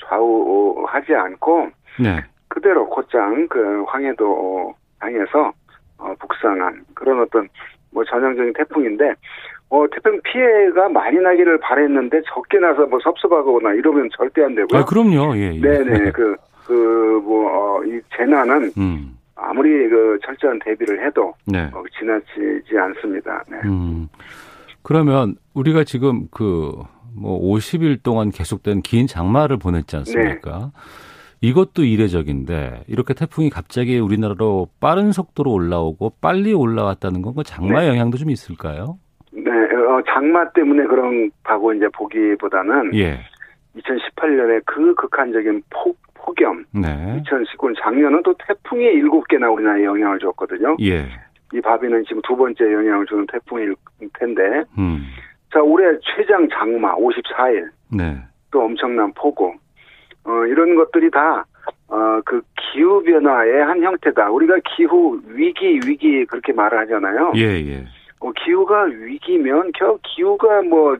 좌우 0.04 0.84
하지 0.88 1.14
않고 1.14 1.70
네. 2.00 2.22
그대로 2.48 2.88
곧장 2.88 3.46
그 3.48 3.84
황해도 3.86 4.74
향해서 4.98 5.52
어, 5.98 6.14
북상한 6.18 6.84
그런 6.94 7.20
어떤 7.20 7.48
뭐 7.92 8.04
전형적인 8.04 8.52
태풍인데 8.54 9.14
어, 9.68 9.84
태풍 9.90 10.20
피해가 10.22 10.88
많이 10.88 11.18
나기를 11.18 11.58
바랬는데 11.58 12.22
적게 12.32 12.58
나서 12.58 12.86
뭐 12.86 12.98
섭섭하거나 13.00 13.74
이러면 13.74 14.08
절대 14.16 14.44
안 14.44 14.54
되고요. 14.54 14.80
아, 14.80 14.84
그럼요. 14.84 15.36
예, 15.36 15.54
예. 15.54 15.60
네네. 15.60 16.12
그, 16.12 16.36
그, 16.66 17.20
뭐, 17.24 17.50
어, 17.50 17.84
이 17.84 18.00
재난은 18.16 18.70
음. 18.78 19.16
아무리 19.36 19.88
그 19.88 20.18
철저한 20.24 20.58
대비를 20.64 21.06
해도 21.06 21.34
네. 21.46 21.70
어, 21.72 21.82
지나치지 21.98 22.76
않습니다. 22.78 23.44
네. 23.48 23.58
음. 23.64 24.08
그러면 24.82 25.36
우리가 25.54 25.84
지금 25.84 26.26
그 26.30 26.72
뭐 27.16 27.40
50일 27.40 28.02
동안 28.02 28.30
계속된 28.30 28.82
긴 28.82 29.06
장마를 29.06 29.56
보냈지 29.56 29.96
않습니까? 29.96 30.58
네. 30.58 30.66
이것도 31.40 31.84
이례적인데 31.84 32.84
이렇게 32.88 33.14
태풍이 33.14 33.50
갑자기 33.50 33.98
우리나라로 33.98 34.68
빠른 34.80 35.12
속도로 35.12 35.52
올라오고 35.52 36.12
빨리 36.20 36.52
올라왔다는 36.52 37.22
건 37.22 37.34
그 37.34 37.42
장마 37.42 37.80
네. 37.80 37.88
영향도 37.88 38.18
좀 38.18 38.30
있을까요? 38.30 38.98
네, 39.32 39.50
어, 39.50 40.02
장마 40.08 40.50
때문에 40.52 40.84
그런다고 40.84 41.72
이제 41.74 41.86
보기보다는 41.94 42.94
예. 42.94 43.20
2018년에 43.76 44.62
그 44.64 44.94
극한적인 44.94 45.62
폭 45.70 45.98
폭염, 46.26 46.64
네. 46.72 47.22
2019년 47.24 47.74
작년은 47.80 48.22
또 48.24 48.34
태풍이 48.46 48.84
7개나 49.02 49.52
우리나라에 49.52 49.84
영향을 49.84 50.18
줬거든요. 50.18 50.76
예. 50.80 51.06
이 51.54 51.60
바비는 51.60 52.04
지금 52.08 52.20
두 52.22 52.36
번째 52.36 52.64
영향을 52.64 53.06
주는 53.06 53.24
태풍일 53.30 53.74
텐데 54.18 54.64
음. 54.76 55.06
자, 55.52 55.60
올해 55.62 55.96
최장 56.02 56.48
장마 56.52 56.94
54일. 56.96 57.68
네. 57.96 58.16
또 58.50 58.64
엄청난 58.64 59.12
폭우. 59.14 59.54
어, 60.24 60.46
이런 60.46 60.74
것들이 60.74 61.10
다, 61.10 61.46
어, 61.88 62.20
그 62.24 62.42
기후변화의 62.56 63.64
한 63.64 63.80
형태다. 63.80 64.30
우리가 64.30 64.56
기후 64.76 65.20
위기, 65.28 65.80
위기 65.86 66.24
그렇게 66.26 66.52
말을 66.52 66.78
하잖아요. 66.80 67.32
예, 67.36 67.42
예. 67.42 67.84
어, 68.18 68.32
기후가 68.32 68.82
위기면, 68.82 69.70
겨, 69.72 69.96
기후가 70.02 70.62
뭐, 70.62 70.96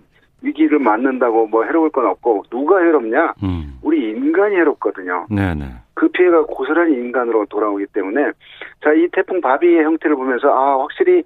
위기를 0.47 0.79
맞는다고 0.79 1.47
뭐 1.49 1.65
해로울 1.65 1.91
건 1.91 2.07
없고, 2.07 2.45
누가 2.51 2.79
해롭냐? 2.79 3.35
음. 3.43 3.79
우리 3.83 4.11
인간이 4.11 4.55
해롭거든요. 4.57 5.27
네네. 5.31 5.55
네. 5.55 5.65
그 5.95 6.09
피해가 6.09 6.45
고스란히 6.45 6.95
인간으로 6.95 7.47
돌아오기 7.47 7.87
때문에, 7.93 8.31
자, 8.83 8.93
이 8.93 9.09
태풍 9.13 9.41
바비의 9.41 9.85
형태를 9.85 10.17
보면서, 10.17 10.49
아, 10.49 10.81
확실히, 10.81 11.23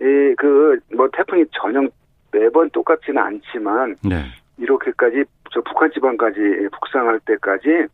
이, 0.00 0.34
그, 0.36 0.78
뭐, 0.94 1.08
태풍이 1.12 1.44
전형 1.52 1.88
매번 2.32 2.70
똑같지는 2.70 3.22
않지만 3.22 3.96
네. 4.02 4.24
이렇게까지 4.58 5.24
저 5.52 5.60
북한 5.60 5.90
지방까지 5.92 6.40
북상할 6.72 7.20
때까지 7.20 7.86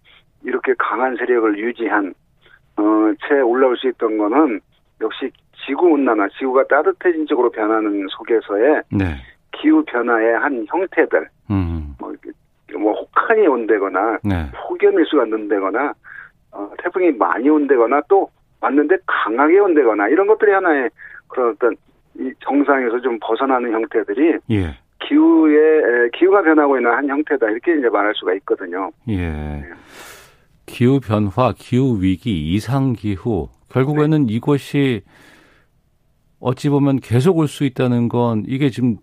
이렇게 0.45 0.73
강한 0.79 1.17
세력을 1.17 1.59
유지한 1.59 2.15
어, 2.77 2.83
채 3.27 3.41
올라올 3.41 3.77
수 3.77 3.89
있던 3.89 4.17
거는 4.17 4.61
역시 5.01 5.31
지구 5.67 5.89
온난화, 5.89 6.29
지구가 6.39 6.69
따뜻해진 6.69 7.27
쪽으로 7.27 7.51
변하는 7.51 8.07
속에서의 8.09 8.83
네. 8.93 9.17
기후 9.61 9.85
변화의 9.85 10.38
한 10.38 10.65
형태들, 10.69 11.29
음. 11.50 11.95
뭐, 11.99 12.12
뭐 12.79 12.93
혹한이 12.95 13.47
온다거나 13.47 14.19
네. 14.23 14.47
폭염일수가 14.69 15.25
는다거나 15.27 15.93
어, 16.53 16.71
태풍이 16.83 17.11
많이 17.12 17.49
온다거나 17.49 18.00
또 18.09 18.29
왔는데 18.61 18.97
강하게 19.07 19.59
온다거나 19.59 20.09
이런 20.09 20.27
것들이 20.27 20.53
하나의 20.53 20.91
그런 21.29 21.50
어떤 21.50 21.77
이 22.19 22.33
정상에서 22.41 23.00
좀 23.00 23.19
벗어나는 23.21 23.73
형태들이 23.73 24.38
예. 24.50 24.77
기후에 25.07 26.09
기후가 26.15 26.43
변하고 26.43 26.77
있는 26.77 26.91
한 26.91 27.09
형태다 27.09 27.49
이렇게 27.50 27.77
이제 27.79 27.88
말할 27.88 28.12
수가 28.17 28.35
있거든요. 28.35 28.91
예. 29.09 29.17
네. 29.17 29.65
기후 30.67 31.00
변화, 31.00 31.53
기후 31.57 32.03
위기, 32.03 32.53
이상 32.53 32.93
기후 32.93 33.49
결국에는 33.71 34.27
네. 34.27 34.33
이것이 34.33 35.03
어찌 36.41 36.69
보면 36.69 37.00
계속 37.00 37.38
올 37.38 37.49
수 37.49 37.65
있다는 37.65 38.09
건 38.09 38.45
이게 38.47 38.69
지금 38.71 38.97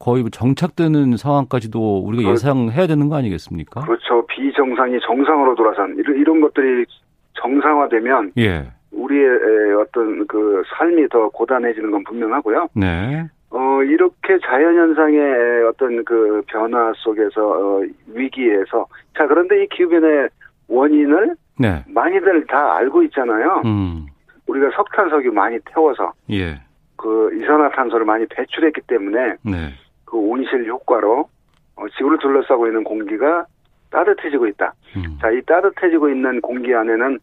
거의 0.00 0.24
정착되는 0.30 1.16
상황까지도 1.18 2.00
우리가 2.00 2.24
그 2.24 2.30
예상해야 2.32 2.86
되는 2.86 3.08
거 3.08 3.16
아니겠습니까? 3.16 3.82
그렇죠. 3.82 4.26
비정상이 4.26 4.98
정상으로 5.06 5.54
돌아선 5.54 5.94
이런, 5.98 6.16
이런 6.16 6.40
것들이 6.40 6.86
정상화되면 7.34 8.32
예. 8.38 8.72
우리의 8.90 9.74
어떤 9.78 10.26
그 10.26 10.62
삶이 10.74 11.08
더 11.10 11.28
고단해지는 11.28 11.90
건 11.90 12.02
분명하고요. 12.04 12.68
네. 12.74 13.26
어, 13.50 13.82
이렇게 13.82 14.38
자연 14.44 14.74
현상의 14.74 15.64
어떤 15.68 16.04
그 16.04 16.42
변화 16.46 16.92
속에서, 16.96 17.42
어, 17.42 17.82
위기에서. 18.08 18.86
자, 19.16 19.26
그런데 19.26 19.62
이 19.62 19.68
기후 19.68 19.88
변화의 19.90 20.28
원인을 20.68 21.34
네. 21.58 21.84
많이들 21.88 22.46
다 22.46 22.76
알고 22.76 23.02
있잖아요. 23.04 23.62
음. 23.66 24.06
우리가 24.46 24.70
석탄 24.74 25.10
석유 25.10 25.30
많이 25.30 25.58
태워서. 25.72 26.12
예. 26.30 26.60
그 26.96 27.30
이산화탄소를 27.34 28.06
많이 28.06 28.24
배출했기 28.26 28.82
때문에. 28.86 29.34
네. 29.42 29.74
그 30.10 30.18
온실 30.18 30.66
효과로 30.66 31.28
어, 31.76 31.88
지구를 31.96 32.18
둘러싸고 32.18 32.66
있는 32.66 32.84
공기가 32.84 33.46
따뜻해지고 33.90 34.46
있다. 34.48 34.72
음. 34.96 35.18
자, 35.20 35.30
이 35.30 35.40
따뜻해지고 35.42 36.10
있는 36.10 36.40
공기 36.40 36.74
안에는 36.74 37.18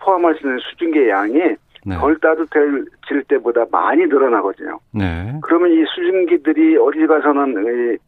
포함할 0.00 0.34
수 0.34 0.46
있는 0.46 0.58
수증기의 0.58 1.08
양이 1.08 1.38
네. 1.84 1.96
덜 1.96 2.18
따뜻해질 2.18 3.24
때보다 3.28 3.64
많이 3.70 4.06
늘어나거든요. 4.06 4.78
네. 4.92 5.38
그러면 5.42 5.70
이 5.70 5.84
수증기들이 5.86 6.76
어디 6.76 7.06
가서는 7.06 7.98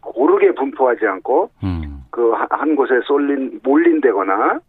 고르게 0.00 0.52
분포하지 0.52 1.06
않고 1.06 1.50
음. 1.64 2.04
그한 2.10 2.76
곳에 2.76 3.00
쏠린 3.04 3.60
몰린다거나 3.62 4.60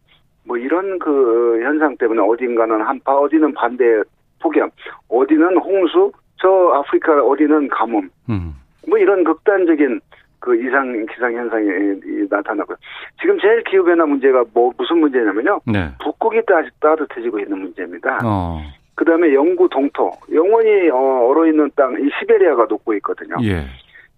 뭐 0.45 0.57
이런 0.57 0.97
그 0.99 1.59
현상 1.63 1.95
때문에 1.97 2.21
어딘가는 2.21 2.81
한파, 2.81 3.17
어디는 3.17 3.53
반대 3.53 4.01
폭염, 4.39 4.69
어디는 5.09 5.57
홍수, 5.57 6.11
저 6.41 6.71
아프리카 6.73 7.23
어디는 7.23 7.67
가뭄. 7.67 8.09
음. 8.29 8.55
뭐 8.87 8.97
이런 8.97 9.23
극단적인 9.23 10.01
그 10.39 10.55
이상 10.55 11.05
기상 11.07 11.33
현상이 11.33 11.99
나타나고요. 12.29 12.77
지금 13.19 13.37
제일 13.39 13.63
기후 13.63 13.83
변화 13.83 14.05
문제가 14.05 14.43
뭐 14.53 14.71
무슨 14.77 14.99
문제냐면요. 14.99 15.59
네. 15.65 15.89
북극이 16.01 16.41
따, 16.45 16.61
따뜻해지고 16.79 17.39
있는 17.39 17.59
문제입니다. 17.59 18.19
어. 18.23 18.61
그다음에 18.95 19.33
영구 19.33 19.69
동토, 19.69 20.11
영원히 20.33 20.89
어, 20.89 21.27
얼어 21.27 21.45
있는 21.47 21.69
땅, 21.75 21.93
이 21.99 22.09
시베리아가 22.19 22.65
녹고 22.69 22.93
있거든요. 22.95 23.35
예. 23.43 23.65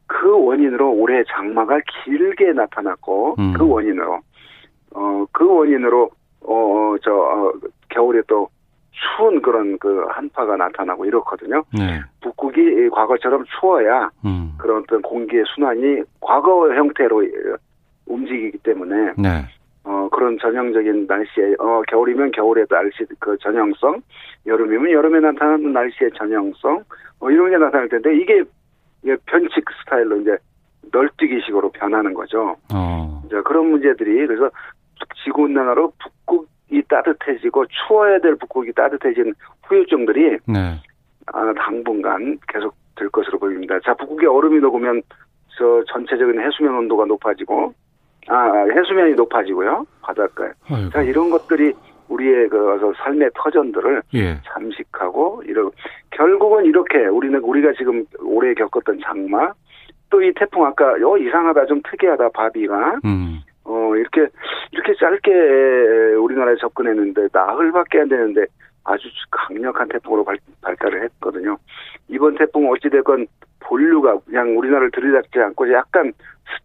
그 0.08 0.30
원인으로 0.32 0.92
올해 0.92 1.24
장마가 1.24 1.80
길게 2.04 2.54
나타났고 2.54 3.36
음. 3.40 3.54
그 3.54 3.68
원인으로 3.68 4.20
어 4.94 5.26
그 5.32 5.48
원인으로 5.48 6.10
어저 6.44 7.12
어, 7.14 7.52
겨울에 7.90 8.22
또 8.28 8.50
추운 8.92 9.42
그런 9.42 9.78
그 9.80 10.06
한파가 10.10 10.58
나타나고 10.58 11.06
이렇거든요. 11.06 11.64
네. 11.74 12.02
북극이 12.22 12.90
과거처럼 12.90 13.46
추워야 13.60 14.10
음. 14.26 14.51
그런 14.62 14.84
어떤 14.84 15.02
공기의 15.02 15.44
순환이 15.54 16.04
과거 16.20 16.74
형태로 16.74 17.24
움직이기 18.06 18.60
때문에 18.60 19.14
네. 19.18 19.46
어 19.84 20.08
그런 20.12 20.38
전형적인 20.40 21.08
날씨에 21.08 21.56
어 21.60 21.82
겨울이면 21.88 22.32
겨울의 22.32 22.68
날씨 22.70 23.06
그 23.20 23.36
전형성, 23.40 24.02
여름이면 24.46 24.92
여름에 24.92 25.20
나타나는 25.20 25.74
날씨의 25.74 26.12
전형성 26.16 26.84
뭐 27.20 27.32
이런 27.32 27.50
게 27.50 27.58
나타날 27.58 27.90
텐데 27.90 28.16
이게 28.16 28.44
변칙 29.26 29.66
스타일로 29.82 30.18
이제 30.22 30.38
널뛰기식으로 30.92 31.72
변하는 31.72 32.14
거죠. 32.14 32.56
어. 32.72 33.24
이제 33.26 33.42
그런 33.42 33.72
문제들이 33.72 34.28
그래서 34.28 34.52
지구 35.24 35.44
온난화로 35.44 35.94
북극 35.98 36.48
이 36.70 36.82
따뜻해지고 36.84 37.66
추워야 37.68 38.20
될 38.20 38.36
북극이 38.36 38.72
따뜻해진 38.74 39.34
후유증들이 39.64 40.38
네. 40.46 40.80
아, 41.34 41.54
당분간 41.58 42.38
계속 42.48 42.74
될 42.96 43.10
것으로 43.10 43.40
보입니다. 43.40 43.80
자, 43.84 43.94
북극에 43.94 44.28
얼음이 44.28 44.60
녹으면 44.60 45.02
저 45.58 45.84
전체적인 45.88 46.40
해수면 46.42 46.76
온도가 46.76 47.06
높아지고 47.06 47.74
아, 48.28 48.66
해수면이 48.72 49.14
높아지고요. 49.16 49.86
바닷가에. 50.02 50.52
아이고. 50.70 50.90
자, 50.92 51.02
이런 51.02 51.30
것들이 51.30 51.74
우리의 52.08 52.50
그 52.50 52.94
삶의 52.98 53.32
터전들을 53.36 54.04
예. 54.16 54.38
잠식하고 54.44 55.44
이런 55.46 55.72
결국은 56.12 56.66
이렇게 56.66 57.06
우리는 57.06 57.40
우리가 57.40 57.74
지금 57.78 58.06
올해 58.20 58.54
겪었던 58.54 59.00
장마 59.04 59.54
또 60.10 60.22
이 60.22 60.34
태풍 60.36 60.66
아까 60.66 60.92
어 60.92 61.18
이상하다 61.18 61.66
좀 61.68 61.82
특이하다 61.90 62.30
바비가 62.30 63.00
음. 63.06 63.40
어, 63.64 63.96
이렇게, 63.96 64.28
이렇게 64.72 64.94
짧게 65.00 65.32
우리나라에 66.16 66.56
접근했는데, 66.56 67.28
나흘밖에 67.32 68.02
안 68.02 68.10
되는데, 68.10 68.46
아주 68.84 69.08
강력한 69.30 69.88
태풍으로 69.90 70.24
발, 70.24 70.38
발달을 70.62 71.04
했거든요. 71.04 71.58
이번 72.08 72.36
태풍 72.38 72.70
어찌됐건 72.72 73.28
본류가 73.60 74.20
그냥 74.26 74.58
우리나라를 74.58 74.92
들이닥지 74.92 75.40
않고 75.40 75.72
약간 75.72 76.12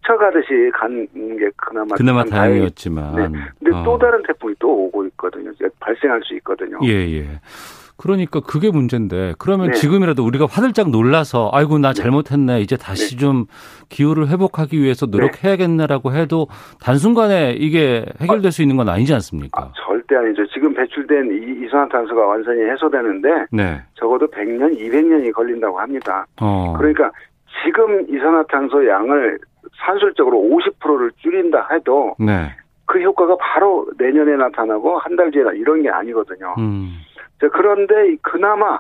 스쳐가듯이 0.01 0.71
간 0.75 1.07
게 1.39 1.51
그나마 1.57 1.95
그나마 1.95 2.25
다행이었지만 2.25 3.15
네. 3.33 3.39
근데 3.59 3.77
어. 3.77 3.83
또 3.85 3.99
다른 3.99 4.23
태풍이 4.27 4.55
또 4.59 4.69
오고 4.87 5.05
있거든요. 5.07 5.53
발생할 5.81 6.23
수 6.25 6.35
있거든요. 6.37 6.79
예, 6.85 6.91
예. 6.91 7.41
그러니까 7.99 8.41
그게 8.41 8.71
문제인데 8.71 9.35
그러면 9.39 9.69
네. 9.69 9.73
지금이라도 9.75 10.25
우리가 10.25 10.47
화들짝 10.51 10.91
놀라서 10.91 11.51
아이고 11.53 11.79
나 11.79 11.93
네. 11.93 12.03
잘못했네 12.03 12.61
이제 12.61 12.77
다시 12.77 13.17
네. 13.17 13.21
좀 13.21 13.47
기후를 13.89 14.29
회복하기 14.29 14.79
위해서 14.81 15.07
네. 15.07 15.13
노력해야겠네라고 15.13 16.13
해도 16.13 16.49
단순간에 16.81 17.53
이게 17.53 18.05
해결될 18.21 18.53
수 18.53 18.63
있는 18.63 18.77
건 18.77 18.89
아니지 18.89 19.15
않습니까? 19.15 19.63
아, 19.63 19.73
절대 19.87 20.17
아니죠. 20.17 20.43
배출된 20.77 21.31
이 21.33 21.65
이산화탄소가 21.67 22.27
완전히 22.27 22.63
해소되는데 22.63 23.47
네. 23.51 23.83
적어도 23.95 24.27
100년, 24.29 24.79
200년이 24.79 25.33
걸린다고 25.33 25.81
합니다. 25.81 26.27
어. 26.41 26.75
그러니까 26.77 27.11
지금 27.65 28.05
이산화탄소 28.09 28.87
양을 28.87 29.39
산술적으로 29.85 30.39
50%를 30.39 31.11
줄인다 31.17 31.67
해도 31.73 32.15
네. 32.19 32.51
그 32.85 33.01
효과가 33.01 33.37
바로 33.41 33.87
내년에 33.99 34.37
나타나고 34.37 34.99
한 34.99 35.17
달 35.17 35.31
뒤에 35.31 35.43
이런 35.55 35.83
게 35.83 35.89
아니거든요. 35.91 36.55
음. 36.59 36.93
그런데 37.39 38.17
그나마 38.23 38.79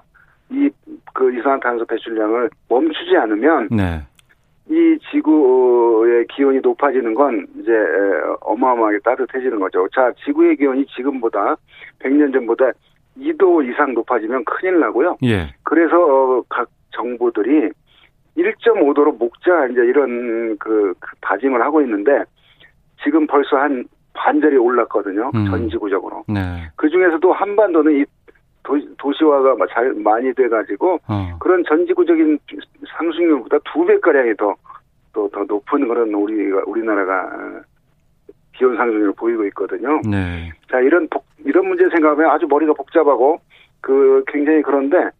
이 0.50 0.68
그 1.12 1.32
이산화탄소 1.34 1.86
배출량을 1.86 2.50
멈추지 2.68 3.16
않으면 3.16 3.68
네. 3.70 4.02
이 4.68 4.98
지구의 5.10 6.26
기온이 6.26 6.58
높아지는 6.60 7.14
건 7.14 7.46
이제 7.60 7.72
어마어마하게 8.40 8.98
따뜻해지는 9.04 9.60
거죠. 9.60 9.86
자, 9.94 10.12
지구의 10.24 10.56
기온이 10.56 10.84
지금보다 10.86 11.56
100년 12.00 12.32
전보다 12.32 12.72
2도 13.18 13.68
이상 13.68 13.94
높아지면 13.94 14.44
큰일 14.44 14.80
나고요. 14.80 15.18
예. 15.24 15.54
그래서 15.62 15.96
어, 15.96 16.42
각 16.48 16.68
정부들이 16.90 17.70
1.5도로 18.36 19.16
목자 19.16 19.66
이제 19.68 19.80
이런 19.80 20.56
그, 20.58 20.92
그 21.00 21.16
다짐을 21.20 21.62
하고 21.62 21.80
있는데 21.82 22.24
지금 23.02 23.26
벌써 23.26 23.56
한 23.56 23.84
반절이 24.14 24.56
올랐거든요. 24.56 25.30
음. 25.34 25.46
전 25.46 25.70
지구적으로. 25.70 26.24
네. 26.28 26.68
그 26.76 26.88
중에서도 26.88 27.32
한반도는 27.32 28.00
이 28.00 28.04
도시, 28.98 29.24
화가 29.24 29.54
잘 29.72 29.94
많이 29.94 30.34
돼가지고 30.34 30.98
어. 31.06 31.36
그런 31.38 31.62
전지구적인 31.68 32.38
상승률보다 32.96 33.58
두 33.72 33.84
배 33.86 33.98
가량이 33.98 34.34
더, 34.36 34.54
또, 35.12 35.28
더 35.30 35.44
높은 35.44 35.86
그런 35.86 36.12
우리가, 36.12 36.62
우리나라가 36.66 37.62
기온 38.54 38.76
상승률을 38.76 39.12
보이고 39.12 39.44
있거든요. 39.46 40.00
네. 40.08 40.50
자, 40.70 40.80
이런, 40.80 41.06
복, 41.08 41.24
이런 41.44 41.68
문제 41.68 41.88
생각하면 41.90 42.30
아주 42.30 42.46
머리가 42.48 42.72
복잡하고 42.72 43.40
그 43.80 44.24
굉장히 44.26 44.62
그런데 44.62 45.10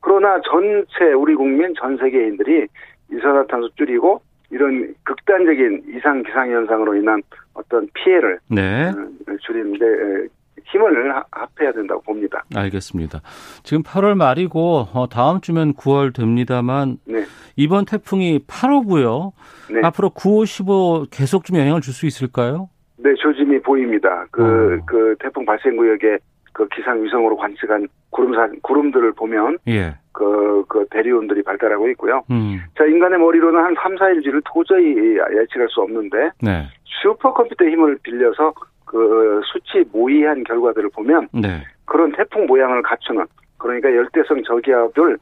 그러나 0.00 0.38
전체 0.44 1.12
우리 1.16 1.34
국민 1.34 1.74
전 1.80 1.96
세계인들이 1.96 2.66
이산화탄소 3.10 3.70
줄이고 3.76 4.20
이런 4.50 4.94
극단적인 5.04 5.84
이상 5.96 6.22
기상 6.22 6.50
현상으로 6.50 6.94
인한 6.94 7.22
어떤 7.54 7.88
피해를 7.94 8.38
네. 8.50 8.88
어, 8.90 9.36
줄이는데 9.40 10.28
힘을 10.64 11.14
합해야 11.30 11.72
된다고 11.72 12.00
봅니다. 12.02 12.42
알겠습니다. 12.54 13.20
지금 13.62 13.82
8월 13.82 14.14
말이고 14.16 14.88
어, 14.92 15.08
다음 15.08 15.40
주면 15.40 15.74
9월 15.74 16.14
됩니다만 16.14 16.98
네. 17.06 17.24
이번 17.56 17.84
태풍이 17.84 18.40
8호고요. 18.46 19.32
네. 19.72 19.80
앞으로 19.82 20.10
9, 20.10 20.38
5, 20.38 20.44
15 20.44 21.06
계속 21.10 21.44
좀 21.44 21.58
영향을 21.58 21.80
줄 21.80 21.94
수 21.94 22.06
있을까요? 22.06 22.68
네, 22.96 23.14
조짐이 23.14 23.60
보입니다. 23.60 24.26
그, 24.32 24.42
어. 24.42 24.84
그 24.86 25.14
태풍 25.20 25.44
발생 25.44 25.76
구역에 25.76 26.18
그 26.52 26.66
기상 26.68 27.02
위성으로 27.04 27.36
관측한 27.36 27.86
구름사 28.10 28.48
구름들을 28.62 29.12
보면 29.12 29.58
예. 29.68 29.96
그, 30.12 30.64
그 30.68 30.86
대리온들이 30.90 31.42
발달하고 31.42 31.88
있고요. 31.90 32.22
음. 32.30 32.60
자, 32.78 32.84
인간의 32.84 33.18
머리로는 33.18 33.60
한 33.60 33.74
3, 33.80 33.96
4일 33.96 34.22
뒤를 34.24 34.40
도저히 34.44 34.96
예측할 34.96 35.68
수 35.68 35.80
없는데 35.82 36.30
네. 36.40 36.66
슈퍼컴퓨터 37.02 37.64
힘을 37.64 37.98
빌려서 38.02 38.54
그 38.94 39.40
수치 39.44 39.84
모의한 39.92 40.44
결과들을 40.44 40.90
보면 40.90 41.26
네. 41.32 41.64
그런 41.84 42.12
태풍 42.12 42.46
모양을 42.46 42.80
갖추는 42.82 43.24
그러니까 43.58 43.92
열대성 43.92 44.44
저기압을 44.44 45.18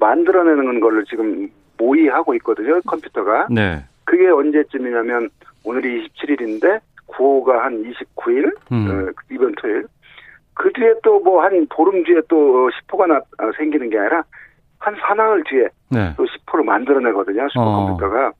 만들어내는 0.00 0.80
걸로 0.80 1.04
지금 1.04 1.48
모의하고 1.78 2.34
있거든요 2.36 2.80
컴퓨터가. 2.84 3.46
네. 3.50 3.84
그게 4.04 4.28
언제쯤이냐면 4.28 5.30
오늘이 5.64 6.08
27일인데 6.08 6.80
9호가 7.06 7.58
한 7.58 7.84
29일 7.84 8.52
음. 8.72 8.88
어, 9.08 9.22
이번 9.30 9.54
토요일. 9.54 9.84
그 10.54 10.72
뒤에 10.72 10.94
또 11.04 11.20
뭐 11.20 11.40
한 11.44 11.64
보름 11.70 12.02
뒤에 12.02 12.20
또 12.28 12.68
10호가 12.70 13.06
나, 13.06 13.16
어, 13.16 13.52
생기는 13.56 13.88
게 13.88 13.98
아니라 13.98 14.24
한 14.80 14.96
사나흘 15.00 15.44
뒤에 15.44 15.68
네. 15.90 16.12
또 16.16 16.24
10호를 16.24 16.64
만들어내거든요 16.64 17.46
슈퍼컴퓨터가. 17.52 18.28
어. 18.28 18.32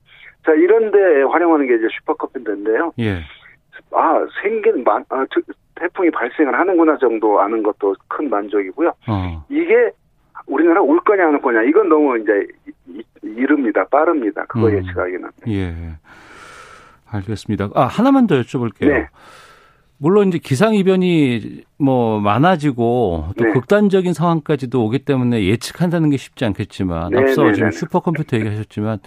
자 0.45 0.51
이런데 0.51 1.21
활용하는 1.23 1.67
게 1.67 1.75
이제 1.75 1.87
슈퍼컴퓨터인데요. 1.99 2.91
예. 2.99 3.21
아 3.95 4.25
생긴 4.41 4.83
만 4.83 5.03
아, 5.09 5.25
태풍이 5.75 6.09
발생을 6.11 6.57
하는구나 6.57 6.97
정도 6.97 7.39
아는 7.41 7.63
것도 7.63 7.95
큰 8.07 8.29
만족이고요. 8.29 8.93
어. 9.07 9.45
이게 9.49 9.91
우리나라 10.47 10.81
올 10.81 10.99
거냐 11.01 11.27
안 11.27 11.33
올 11.35 11.41
거냐 11.41 11.61
이건 11.63 11.89
너무 11.89 12.17
이제 12.19 12.47
이릅니다 13.21 13.85
빠릅니다. 13.87 14.45
그거 14.47 14.67
음. 14.67 14.77
예측하기는. 14.77 15.29
예. 15.47 15.73
알겠습니다. 17.11 17.69
아 17.75 17.83
하나만 17.85 18.27
더 18.27 18.35
여쭤볼게요. 18.41 18.87
네. 18.87 19.07
물론 19.97 20.27
이제 20.27 20.37
기상 20.37 20.73
이변이 20.75 21.63
뭐 21.77 22.19
많아지고 22.19 23.27
또 23.37 23.43
네. 23.45 23.51
극단적인 23.53 24.13
상황까지도 24.13 24.83
오기 24.83 24.99
때문에 25.05 25.45
예측한다는 25.45 26.09
게 26.09 26.17
쉽지 26.17 26.43
않겠지만 26.45 27.11
네, 27.11 27.19
앞서 27.19 27.43
네, 27.43 27.53
지금 27.53 27.69
네. 27.69 27.77
슈퍼컴퓨터 27.77 28.35
얘기하셨지만 28.37 28.99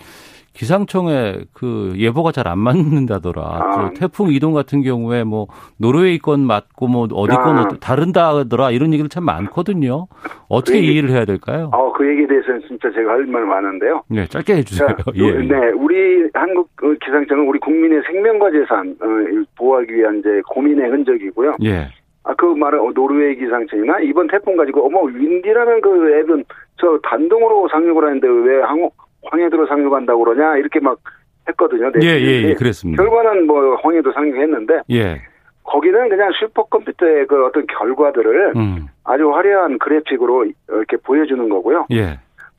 기상청에 0.56 1.40
그 1.52 1.92
예보가 1.96 2.32
잘 2.32 2.46
안 2.46 2.60
맞는다더라. 2.60 3.42
아. 3.42 3.88
그 3.90 3.94
태풍 3.98 4.30
이동 4.30 4.52
같은 4.52 4.80
경우에 4.82 5.24
뭐 5.24 5.48
노르웨이 5.78 6.18
건 6.18 6.40
맞고 6.46 6.86
뭐 6.86 7.08
어디 7.12 7.34
건 7.34 7.58
아. 7.58 7.68
다른다더라 7.80 8.70
이런 8.70 8.92
얘기를 8.92 9.08
참 9.08 9.24
많거든요. 9.24 10.06
어떻게 10.48 10.78
그 10.78 10.84
얘기, 10.84 10.92
이해를 10.92 11.10
해야 11.10 11.24
될까요? 11.24 11.70
어, 11.74 11.92
그 11.92 12.08
얘기에 12.08 12.28
대해서는 12.28 12.60
진짜 12.68 12.88
제가 12.92 13.10
할 13.12 13.26
말 13.26 13.44
많은데요. 13.44 14.02
네, 14.08 14.24
짧게 14.26 14.54
해주세요. 14.58 14.88
자, 14.88 14.96
예. 15.16 15.32
네, 15.32 15.56
우리 15.74 16.30
한국 16.32 16.70
그 16.76 16.96
기상청은 17.04 17.48
우리 17.48 17.58
국민의 17.58 18.02
생명과 18.06 18.52
재산 18.52 18.96
어, 19.02 19.06
보호하기 19.58 19.92
위한 19.92 20.20
이제 20.20 20.40
고민의 20.48 20.88
흔적이고요. 20.88 21.56
예. 21.64 21.88
아, 22.22 22.34
그 22.34 22.44
말은 22.46 22.94
노르웨이 22.94 23.36
기상청이나 23.36 23.98
이번 24.00 24.28
태풍 24.28 24.56
가지고 24.56 24.86
어머 24.86 25.02
윈디라는 25.02 25.80
그 25.80 26.18
앱은 26.20 26.44
저 26.80 26.98
단동으로 27.02 27.68
상륙을 27.68 28.04
하는데 28.04 28.28
왜 28.28 28.62
항공 28.62 28.90
황해도로 29.30 29.66
상륙한다고 29.66 30.24
그러냐 30.24 30.56
이렇게 30.56 30.80
막 30.80 30.98
했거든요. 31.48 31.90
예, 32.02 32.08
예, 32.08 32.42
예, 32.48 32.54
그랬습니다. 32.54 33.02
결과는 33.02 33.46
뭐 33.46 33.76
황해도 33.76 34.12
상륙했는데 34.12 34.80
예. 34.90 35.22
거기는 35.62 36.08
그냥 36.08 36.30
슈퍼컴퓨터의 36.38 37.26
그 37.26 37.46
어떤 37.46 37.66
결과들을 37.66 38.52
음. 38.56 38.86
아주 39.04 39.30
화려한 39.32 39.78
그래픽으로 39.78 40.46
이렇게 40.68 40.96
보여주는 40.96 41.48
거고요. 41.48 41.86
예. 41.92 42.18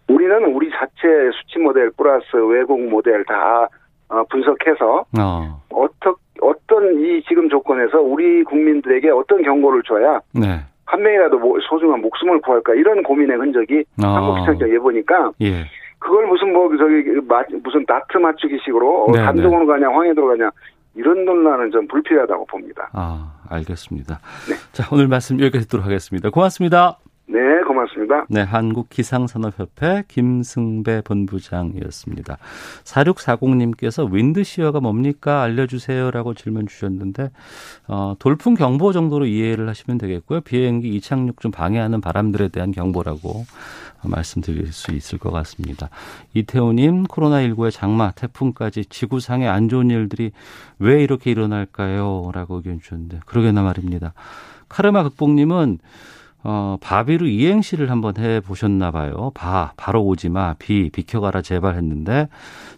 우리는 0.10 0.45
우리 0.45 0.69
자체 0.71 1.32
수치 1.34 1.60
모델 1.60 1.89
플러스 1.91 2.36
외국 2.36 2.82
모델 2.89 3.23
다 3.25 3.67
어, 4.10 4.23
분석해서 4.30 5.06
어. 5.19 5.62
어떻 5.69 6.17
어떤 6.41 6.99
이 7.01 7.21
지금 7.27 7.49
조건에서 7.49 7.99
우리 7.99 8.43
국민들에게 8.43 9.10
어떤 9.10 9.41
경고를 9.41 9.84
줘야 9.84 10.21
네. 10.34 10.60
한 10.86 11.01
명이라도 11.01 11.60
소중한 11.69 11.99
목숨을 12.01 12.39
구할까 12.41 12.73
이런 12.75 13.03
고민의 13.03 13.38
흔적이 13.38 13.84
어. 14.03 14.08
한국 14.08 14.39
시청자 14.39 14.69
예보니까 14.69 15.32
예. 15.41 15.65
그걸 15.99 16.27
무슨 16.27 16.53
뭐 16.53 16.69
저기 16.77 17.03
무슨 17.63 17.86
다트 17.86 18.17
맞추기식으로 18.17 19.07
네, 19.13 19.23
단종으로 19.23 19.65
네. 19.65 19.73
가냐 19.73 19.89
황해도로 19.95 20.27
가냐 20.29 20.51
이런 20.95 21.25
논란은 21.25 21.71
좀 21.71 21.88
불필요하다고 21.88 22.45
봅니다. 22.45 22.89
아 22.93 23.33
알겠습니다. 23.49 24.19
네. 24.49 24.55
자 24.71 24.88
오늘 24.91 25.07
말씀 25.07 25.39
여기까지 25.39 25.65
듣도록 25.65 25.86
하겠습니다. 25.86 26.29
고맙습니다. 26.29 26.97
네, 27.30 27.40
고맙습니다. 27.68 28.26
네, 28.30 28.42
한국기상산업협회 28.42 30.06
김승배 30.08 31.02
본부장이었습니다. 31.02 32.38
4640님께서 32.86 34.10
윈드시어가 34.10 34.80
뭡니까? 34.80 35.42
알려주세요라고 35.42 36.36
질문 36.36 36.68
주셨는데, 36.68 37.32
어, 37.90 38.16
돌풍 38.20 38.54
경보 38.54 38.94
정도로 38.94 39.26
이해를 39.26 39.68
하시면 39.68 39.98
되겠고요. 39.98 40.40
비행기 40.40 40.88
이착륙 40.96 41.42
좀 41.42 41.52
방해하는 41.52 42.00
바람들에 42.00 42.48
대한 42.48 42.72
경보라고 42.72 43.44
말씀드릴 44.06 44.72
수 44.72 44.94
있을 44.94 45.18
것 45.18 45.30
같습니다. 45.32 45.90
이태우님, 46.34 47.04
코로나19의 47.08 47.72
장마, 47.72 48.12
태풍까지 48.12 48.86
지구상에 48.86 49.46
안 49.48 49.68
좋은 49.68 49.90
일들이 49.90 50.32
왜 50.80 51.04
이렇게 51.04 51.32
일어날까요? 51.32 52.32
라고 52.34 52.56
의견 52.56 52.80
주셨는데, 52.80 53.20
그러게나 53.26 53.63
말입니다. 53.63 54.13
카르마 54.70 55.04
극복님은 55.04 55.80
어, 56.43 56.78
바비로 56.80 57.28
이행시를 57.28 57.91
한번 57.91 58.17
해 58.17 58.39
보셨나 58.39 58.91
봐요. 58.91 59.32
바, 59.34 59.73
바로 59.76 60.04
오지 60.06 60.30
마. 60.30 60.54
비, 60.54 60.89
비켜가라 60.89 61.41
제발 61.41 61.76
했는데 61.76 62.30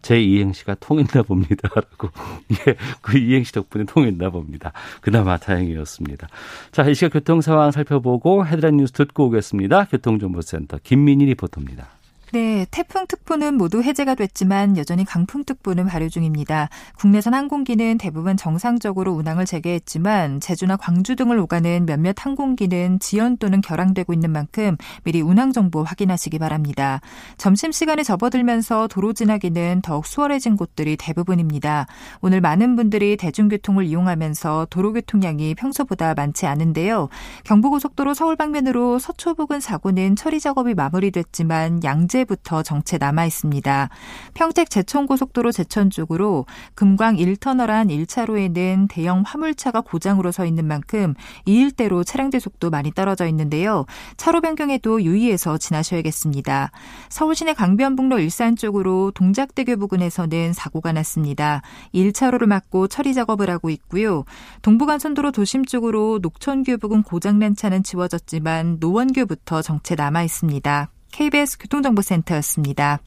제 0.02 0.22
이행시가 0.22 0.76
통했나 0.80 1.24
봅니다라고. 1.24 2.10
예, 2.68 2.76
그 3.02 3.18
이행시 3.18 3.52
덕분에 3.52 3.84
통했나 3.86 4.30
봅니다. 4.30 4.72
그나마 5.02 5.38
다행이었습니다. 5.38 6.28
자, 6.72 6.84
이 6.84 6.96
시각 6.96 7.14
교통 7.14 7.42
상황 7.42 7.72
살펴보고 7.72 8.46
헤드라인 8.46 8.78
뉴스 8.78 8.94
듣고 8.94 9.28
오겠습니다. 9.28 9.86
교통정보센터 9.86 10.80
김민희 10.84 11.26
리포터입니다. 11.26 11.99
네, 12.32 12.68
태풍특보는 12.70 13.56
모두 13.56 13.82
해제가 13.82 14.14
됐지만 14.14 14.78
여전히 14.78 15.04
강풍특보는 15.04 15.88
발효 15.88 16.10
중입니다. 16.10 16.70
국내선 17.00 17.34
항공기는 17.34 17.98
대부분 17.98 18.38
정상적으로 18.38 19.14
운항을 19.14 19.46
재개했지만 19.46 20.40
제주나 20.40 20.78
광주 20.78 21.16
등을 21.16 21.40
오가는 21.40 21.88
몇몇 21.88 22.16
항공기는 22.20 23.00
지연 23.00 23.38
또는 23.38 23.62
결항되고 23.62 24.14
있는 24.14 24.32
만큼 24.32 24.78
미리 25.04 25.22
운항 25.22 25.54
정보 25.54 25.82
확인하시기 25.82 26.38
바랍니다. 26.38 27.02
점심시간에 27.40 28.04
접어들면서 28.04 28.88
도로 28.90 29.14
지나기는 29.14 29.82
더욱 29.82 30.06
수월해진 30.06 30.56
곳들이 30.56 30.98
대부분입니다. 30.98 31.88
오늘 32.22 32.42
많은 32.42 32.76
분들이 32.76 33.18
대중교통을 33.18 33.86
이용하면서 33.86 34.68
도로교통량이 34.70 35.56
평소보다 35.56 36.14
많지 36.14 36.46
않은데요. 36.46 37.10
경부고속도로 37.46 38.14
서울 38.14 38.36
방면으로 38.36 39.00
서초 39.00 39.34
부근 39.34 39.60
사고는 39.60 40.16
처리 40.16 40.40
작업이 40.40 40.76
마무리됐지만 40.76 41.84
양재 41.84 42.19
어제부터 42.20 42.64
정체 42.64 42.98
남아 42.98 43.26
있습니다. 43.26 43.90
평택 44.34 44.70
제천고속도로 44.70 45.52
제천 45.52 45.90
쪽으로 45.90 46.46
금광 46.76 47.16
1터널 47.16 47.70
안 47.70 47.88
1차로에는 47.88 48.88
대형 48.90 49.24
화물차가 49.26 49.82
고장으로 49.82 50.32
서 50.32 50.46
있는 50.46 50.66
만큼 50.66 51.14
이 51.46 51.60
일대로 51.60 52.04
차량대 52.04 52.40
속도 52.40 52.70
많이 52.70 52.92
떨어져 52.92 53.28
있는데요. 53.28 53.86
차로 54.18 54.42
변경에도 54.42 55.02
유의해서 55.02 55.58
지나셔야겠습니다. 55.58 56.72
서울시내 57.10 57.54
강변북로 57.54 58.20
일산 58.20 58.56
쪽으로 58.56 59.12
동작대교 59.12 59.78
부근에서는 59.78 60.54
사고가 60.54 60.92
났습니다. 60.94 61.62
1차로를 61.94 62.46
막고 62.46 62.88
처리 62.88 63.14
작업을 63.14 63.50
하고 63.50 63.70
있고요. 63.70 64.26
동부간선도로 64.62 65.32
도심 65.32 65.66
쪽으로 65.66 66.20
녹천교 66.22 66.78
부근 66.78 67.04
고장난 67.04 67.56
차는 67.56 67.84
지워졌지만 67.84 68.78
노원교부터 68.80 69.62
정체 69.62 69.96
남아 69.96 70.24
있습니다. 70.24 70.90
KBS 71.12 71.58
교통정보센터였습니다. 71.60 73.00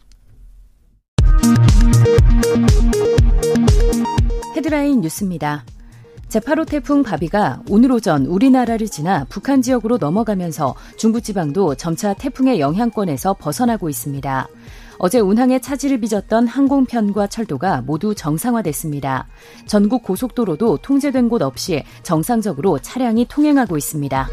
헤드라인 4.57 5.01
뉴스입니다. 5.01 5.65
제8호 6.29 6.67
태풍 6.67 7.03
바비가 7.03 7.61
오늘 7.69 7.93
오전 7.93 8.25
우리나라를 8.25 8.88
지나 8.88 9.27
북한 9.29 9.61
지역으로 9.61 9.99
넘어가면서 9.99 10.75
중부지방도 10.97 11.75
점차 11.75 12.15
태풍의 12.15 12.59
영향권에서 12.59 13.35
벗어나고 13.35 13.91
있습니다. 13.91 14.49
어제 14.99 15.19
운항에 15.19 15.59
차질을 15.59 16.01
빚었던 16.01 16.47
항공편과 16.47 17.27
철도가 17.27 17.83
모두 17.83 18.15
정상화됐습니다. 18.15 19.27
전국 19.67 20.05
고속도로도 20.05 20.79
통제된 20.79 21.29
곳 21.29 21.43
없이 21.43 21.83
정상적으로 22.03 22.79
차량이 22.79 23.27
통행하고 23.27 23.77
있습니다. 23.77 24.29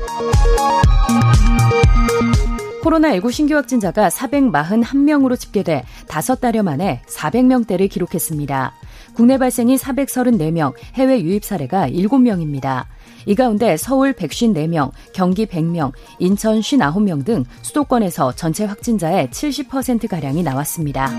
코로나19 2.82 3.32
신규 3.32 3.56
확진자가 3.56 4.10
441명으로 4.10 5.38
집계돼 5.40 5.84
5달여 6.08 6.64
만에 6.64 7.02
400명대를 7.08 7.90
기록했습니다. 7.90 8.74
국내 9.14 9.38
발생이 9.38 9.76
434명, 9.76 10.74
해외 10.96 11.22
유입 11.22 11.44
사례가 11.44 11.90
7명입니다. 11.90 12.86
이 13.26 13.36
가운데 13.36 13.76
서울 13.78 14.14
154명, 14.14 14.92
경기 15.14 15.46
100명, 15.46 15.92
인천 16.20 16.60
59명 16.60 17.26
등 17.26 17.44
수도권에서 17.62 18.34
전체 18.36 18.66
확진자의 18.66 19.28
70%가량이 19.28 20.44
나왔습니다. 20.44 21.12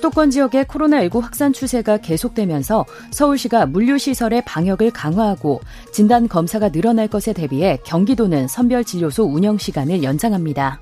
수도권 0.00 0.30
지역의 0.30 0.64
코로나19 0.64 1.20
확산 1.20 1.52
추세가 1.52 1.98
계속되면서 1.98 2.86
서울시가 3.10 3.66
물류시설의 3.66 4.42
방역을 4.46 4.92
강화하고 4.92 5.60
진단 5.92 6.26
검사가 6.26 6.70
늘어날 6.70 7.06
것에 7.06 7.34
대비해 7.34 7.78
경기도는 7.84 8.48
선별진료소 8.48 9.24
운영 9.24 9.58
시간을 9.58 10.02
연장합니다. 10.02 10.80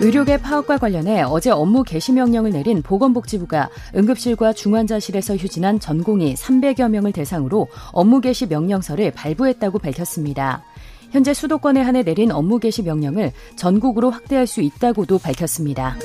의료계 0.00 0.38
파업과 0.38 0.78
관련해 0.78 1.22
어제 1.22 1.50
업무 1.50 1.82
개시 1.82 2.12
명령을 2.12 2.52
내린 2.52 2.80
보건복지부가 2.80 3.68
응급실과 3.94 4.54
중환자실에서 4.54 5.36
휴진한 5.36 5.80
전공의 5.80 6.34
300여 6.34 6.90
명을 6.90 7.12
대상으로 7.12 7.68
업무 7.92 8.22
개시 8.22 8.46
명령서를 8.46 9.10
발부했다고 9.10 9.78
밝혔습니다. 9.78 10.64
현재 11.10 11.34
수도권에 11.34 11.80
한해 11.80 12.02
내린 12.02 12.30
업무 12.30 12.58
개시 12.58 12.82
명령을 12.82 13.32
전국으로 13.56 14.10
확대할 14.10 14.46
수 14.46 14.60
있다고도 14.60 15.18
밝혔습니다. 15.18 15.96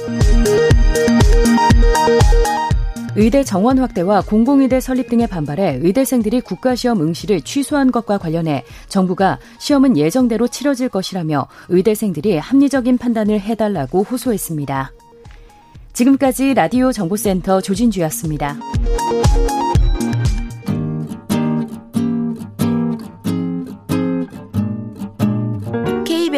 의대 3.15 3.43
정원 3.43 3.77
확대와 3.77 4.21
공공의대 4.21 4.79
설립 4.79 5.09
등의 5.09 5.27
반발에 5.27 5.79
의대생들이 5.81 6.39
국가시험 6.41 7.01
응시를 7.01 7.41
취소한 7.41 7.91
것과 7.91 8.17
관련해 8.17 8.63
정부가 8.87 9.37
시험은 9.59 9.97
예정대로 9.97 10.47
치러질 10.47 10.87
것이라며 10.87 11.47
의대생들이 11.67 12.37
합리적인 12.37 12.97
판단을 12.97 13.41
해달라고 13.41 14.03
호소했습니다. 14.03 14.93
지금까지 15.91 16.53
라디오 16.53 16.93
정보센터 16.93 17.59
조진주였습니다. 17.59 18.57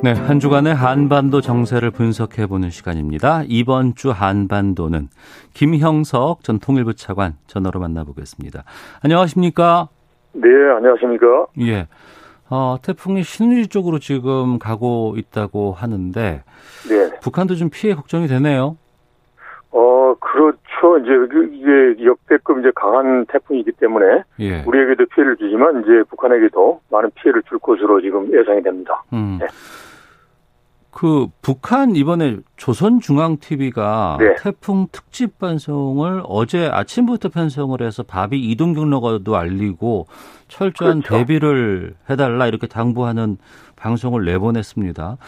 네, 0.00 0.12
한 0.12 0.38
주간의 0.38 0.74
한반도 0.74 1.40
정세를 1.40 1.90
분석해 1.90 2.46
보는 2.46 2.70
시간입니다. 2.70 3.42
이번 3.48 3.96
주 3.96 4.10
한반도는 4.10 5.08
김형석 5.54 6.44
전 6.44 6.60
통일부 6.60 6.94
차관 6.94 7.34
전화로 7.48 7.80
만나보겠습니다. 7.80 8.62
안녕하십니까? 9.02 9.88
네, 10.34 10.48
안녕하십니까? 10.76 11.46
예. 11.62 11.88
어, 12.48 12.76
태풍이 12.80 13.24
신의 13.24 13.66
쪽으로 13.66 13.98
지금 13.98 14.60
가고 14.60 15.14
있다고 15.16 15.72
하는데, 15.72 16.44
네. 16.88 17.18
북한도 17.20 17.56
좀 17.56 17.68
피해 17.68 17.94
걱정이 17.94 18.28
되네요. 18.28 18.76
그렇죠. 20.20 20.98
이제 20.98 21.10
그 21.30 21.50
이게 21.52 22.04
역대급 22.04 22.60
이제 22.60 22.70
강한 22.74 23.26
태풍이기 23.26 23.72
때문에 23.72 24.22
예. 24.40 24.62
우리에게도 24.64 25.06
피해를 25.06 25.36
주지만 25.36 25.82
이제 25.82 26.02
북한에게도 26.08 26.80
많은 26.90 27.10
피해를 27.14 27.42
줄 27.48 27.58
것으로 27.58 28.00
지금 28.00 28.32
예상이 28.32 28.62
됩니다. 28.62 29.02
음. 29.12 29.38
네. 29.40 29.46
그 30.98 31.28
북한 31.42 31.94
이번에 31.94 32.38
조선중앙TV가 32.56 34.16
네. 34.18 34.34
태풍 34.40 34.88
특집 34.90 35.38
방송을 35.38 36.22
어제 36.26 36.66
아침부터 36.66 37.28
편성을 37.28 37.80
해서 37.80 38.02
바비 38.02 38.40
이동 38.40 38.74
경로가도 38.74 39.36
알리고 39.36 40.06
철저한 40.48 41.02
그렇죠. 41.02 41.18
대비를 41.18 41.94
해달라 42.10 42.48
이렇게 42.48 42.66
당부하는 42.66 43.36
방송을 43.76 44.24
내보냈습니다. 44.24 45.18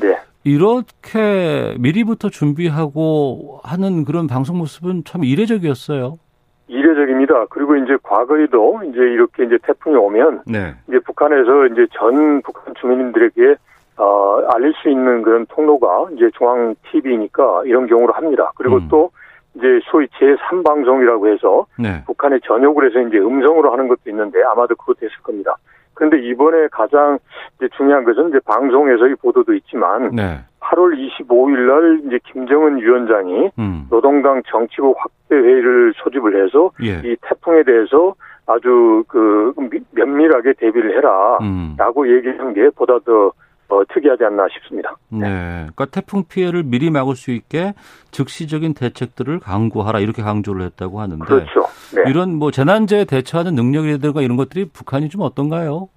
네. 0.00 0.16
이렇게 0.44 1.74
미리부터 1.80 2.28
준비하고 2.28 3.62
하는 3.64 4.04
그런 4.04 4.28
방송 4.28 4.58
모습은 4.58 5.02
참 5.04 5.24
이례적이었어요. 5.24 6.20
이례적입니다. 6.68 7.46
그리고 7.46 7.74
이제 7.74 7.96
과거에도 8.00 8.80
이제 8.84 9.00
이렇게 9.00 9.44
이제 9.44 9.58
태풍이 9.64 9.96
오면 9.96 10.42
네. 10.46 10.76
이제 10.86 11.00
북한에서 11.00 11.66
이제 11.66 11.88
전 11.98 12.42
북한 12.42 12.74
주민들에게 12.80 13.56
어, 13.98 14.42
알릴 14.54 14.72
수 14.82 14.90
있는 14.90 15.22
그런 15.22 15.46
통로가 15.46 16.08
이제 16.14 16.30
중앙 16.36 16.74
TV니까 16.90 17.62
이런 17.64 17.86
경우로 17.86 18.12
합니다. 18.12 18.52
그리고 18.56 18.76
음. 18.76 18.88
또 18.90 19.10
이제 19.54 19.80
소위 19.84 20.06
제3방송이라고 20.18 21.32
해서 21.32 21.66
네. 21.78 22.02
북한에 22.04 22.38
전역을 22.44 22.90
해서 22.90 23.00
이제 23.08 23.18
음성으로 23.18 23.72
하는 23.72 23.88
것도 23.88 24.10
있는데 24.10 24.42
아마도 24.42 24.74
그것도 24.76 24.98
했을 25.02 25.16
겁니다. 25.22 25.56
그런데 25.94 26.18
이번에 26.20 26.68
가장 26.70 27.18
이제 27.56 27.68
중요한 27.74 28.04
것은 28.04 28.28
이제 28.28 28.38
방송에서의 28.44 29.16
보도도 29.16 29.54
있지만 29.54 30.10
네. 30.14 30.40
8월 30.60 30.94
25일 30.94 31.56
날 31.66 32.00
이제 32.06 32.18
김정은 32.32 32.76
위원장이 32.78 33.50
음. 33.58 33.86
노동당 33.88 34.42
정치국 34.46 34.94
확대 34.98 35.36
회의를 35.36 35.94
소집을 35.96 36.44
해서 36.44 36.70
예. 36.82 37.00
이 37.08 37.16
태풍에 37.22 37.62
대해서 37.62 38.14
아주 38.46 39.04
그 39.08 39.54
면밀하게 39.92 40.54
대비를 40.54 40.96
해라라고 40.98 42.02
음. 42.02 42.08
얘기한 42.08 42.52
게 42.52 42.68
보다 42.70 42.98
더 43.00 43.32
어, 43.68 43.82
특이하지 43.92 44.24
않나 44.24 44.46
싶습니다. 44.52 44.94
네. 45.08 45.20
네. 45.20 45.66
그러니까 45.74 45.86
태풍 45.86 46.24
피해를 46.28 46.62
미리 46.62 46.90
막을 46.90 47.16
수 47.16 47.30
있게 47.32 47.74
즉시적인 48.12 48.74
대책들을 48.74 49.40
강구하라 49.40 50.00
이렇게 50.00 50.22
강조를 50.22 50.62
했다고 50.62 51.00
하는데 51.00 51.24
그렇죠. 51.24 51.62
네. 51.94 52.08
이런 52.08 52.34
뭐 52.34 52.50
재난재해 52.50 53.04
대처하는 53.04 53.54
능력이라든가 53.54 54.22
이런 54.22 54.36
것들이 54.36 54.66
북한이 54.72 55.08
좀 55.08 55.22
어떤가요? 55.22 55.88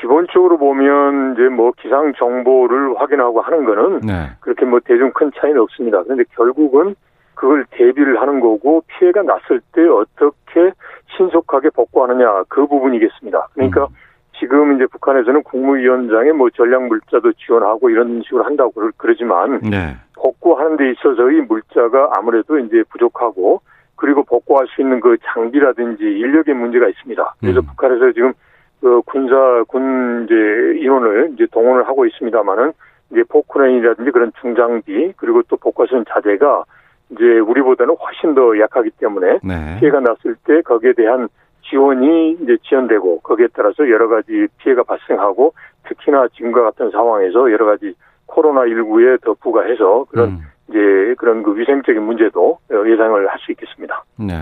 기본적으로 0.00 0.58
보면 0.58 1.34
이제 1.34 1.48
뭐 1.48 1.72
기상 1.80 2.12
정보를 2.18 3.00
확인하고 3.00 3.40
하는 3.40 3.64
거는 3.64 4.00
네. 4.00 4.30
그렇게 4.40 4.64
뭐 4.64 4.80
대중 4.80 5.10
큰 5.12 5.30
차이는 5.36 5.60
없습니다. 5.60 6.02
그런데 6.04 6.24
결국은 6.36 6.94
그걸 7.34 7.64
대비를 7.70 8.20
하는 8.20 8.40
거고 8.40 8.82
피해가 8.86 9.22
났을 9.22 9.60
때 9.72 9.86
어떻게 9.86 10.72
신속하게 11.16 11.70
복구하느냐 11.70 12.44
그 12.48 12.66
부분이겠습니다. 12.66 13.48
그러니까 13.54 13.84
음. 13.84 13.94
지금 14.38 14.76
이제 14.76 14.86
북한에서는 14.86 15.42
국무위원장의 15.42 16.32
뭐 16.32 16.48
전략 16.50 16.86
물자도 16.86 17.32
지원하고 17.34 17.90
이런 17.90 18.22
식으로 18.22 18.44
한다고 18.44 18.72
그러지만 18.96 19.60
네. 19.60 19.96
복구하는 20.14 20.76
데 20.76 20.90
있어서의 20.92 21.42
물자가 21.42 22.12
아무래도 22.16 22.58
이제 22.58 22.82
부족하고 22.90 23.60
그리고 23.96 24.22
복구할 24.22 24.66
수 24.68 24.80
있는 24.80 25.00
그 25.00 25.16
장비라든지 25.24 26.04
인력의 26.04 26.54
문제가 26.54 26.88
있습니다. 26.88 27.34
그래서 27.40 27.60
음. 27.60 27.66
북한에서 27.66 28.12
지금 28.12 28.32
그 28.80 29.02
군사 29.06 29.64
군 29.66 30.24
이제 30.24 30.34
인원을 30.80 31.30
이제 31.34 31.46
동원을 31.50 31.88
하고 31.88 32.06
있습니다만은 32.06 32.72
이제 33.10 33.24
포크레인이라든지 33.28 34.10
그런 34.12 34.32
중장비 34.40 35.14
그리고 35.16 35.42
또 35.48 35.56
복구할 35.56 35.88
수 35.88 35.94
있는 35.94 36.04
자재가 36.08 36.64
이제 37.10 37.24
우리보다는 37.24 37.96
훨씬 37.96 38.34
더 38.34 38.58
약하기 38.58 38.90
때문에 38.98 39.40
네. 39.42 39.76
피해가 39.80 40.00
났을 40.00 40.36
때 40.44 40.60
거기에 40.62 40.92
대한 40.92 41.28
지원이 41.68 42.38
이제 42.42 42.56
지연되고 42.68 43.20
거기에 43.20 43.48
따라서 43.54 43.88
여러 43.88 44.08
가지 44.08 44.46
피해가 44.58 44.84
발생하고 44.84 45.54
특히나 45.88 46.28
지금과 46.36 46.62
같은 46.62 46.90
상황에서 46.90 47.50
여러 47.52 47.66
가지 47.66 47.94
코로나 48.26 48.62
19에 48.62 49.22
더 49.22 49.34
부과해서 49.34 50.06
그런 50.10 50.28
음. 50.28 50.38
이제 50.68 51.14
그런 51.18 51.42
그 51.42 51.56
위생적인 51.56 52.02
문제도 52.02 52.58
예상을 52.70 53.28
할 53.28 53.38
수 53.38 53.52
있겠습니다. 53.52 54.04
네. 54.18 54.34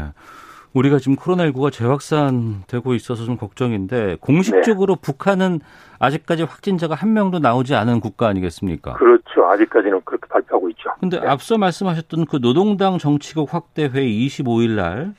우리가 0.74 0.98
지금 0.98 1.16
코로나19가 1.16 1.72
재확산되고 1.72 2.94
있어서 2.94 3.24
좀 3.24 3.36
걱정인데 3.36 4.18
공식적으로 4.20 4.96
네. 4.96 5.00
북한은 5.02 5.60
아직까지 5.98 6.42
확진자가 6.42 6.94
한 6.94 7.14
명도 7.14 7.38
나오지 7.38 7.74
않은 7.74 8.00
국가 8.00 8.28
아니겠습니까? 8.28 8.94
그렇죠. 8.94 9.46
아직까지는 9.46 10.02
그렇게 10.04 10.26
발표하고 10.28 10.68
있죠. 10.70 10.90
근데 11.00 11.18
네. 11.18 11.26
앞서 11.26 11.56
말씀하셨던 11.56 12.26
그 12.26 12.40
노동당 12.40 12.98
정치국 12.98 13.54
확대 13.54 13.86
회의 13.86 14.26
25일 14.26 14.76
날 14.76 14.96
네. 14.96 15.12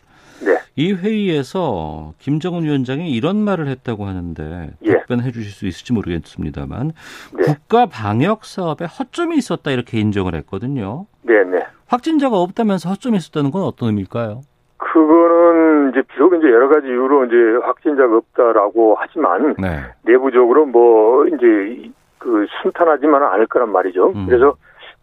이 0.77 0.93
회의에서 0.93 2.13
김정은 2.19 2.61
위원장이 2.63 3.09
이런 3.11 3.37
말을 3.37 3.67
했다고 3.67 4.05
하는데 4.05 4.69
예. 4.83 4.93
답변해 4.93 5.31
주실 5.31 5.51
수 5.51 5.65
있을지 5.65 5.91
모르겠습니다만 5.91 6.91
네. 7.35 7.43
국가 7.43 7.87
방역 7.87 8.45
사업에 8.45 8.85
허점이 8.85 9.35
있었다 9.37 9.71
이렇게 9.71 9.99
인정을 9.99 10.35
했거든요. 10.35 11.07
네, 11.23 11.43
네. 11.43 11.65
확진자가 11.87 12.37
없다면서 12.37 12.89
허점이 12.89 13.17
있었다는 13.17 13.49
건 13.49 13.63
어떤 13.63 13.89
의미일까요? 13.89 14.41
그거는 14.77 15.89
이제 15.89 16.03
비록 16.13 16.35
이제 16.35 16.45
여러 16.45 16.69
가지 16.69 16.85
이유로 16.85 17.25
이제 17.25 17.35
확진자가 17.65 18.15
없다라고 18.15 18.97
하지만 18.99 19.55
네. 19.57 19.81
내부적으로 20.03 20.67
뭐 20.67 21.25
이제 21.25 21.89
그 22.19 22.45
순탄하지만은 22.61 23.25
않을 23.25 23.47
거란 23.47 23.71
말이죠. 23.71 24.11
음. 24.15 24.27
그래서 24.27 24.55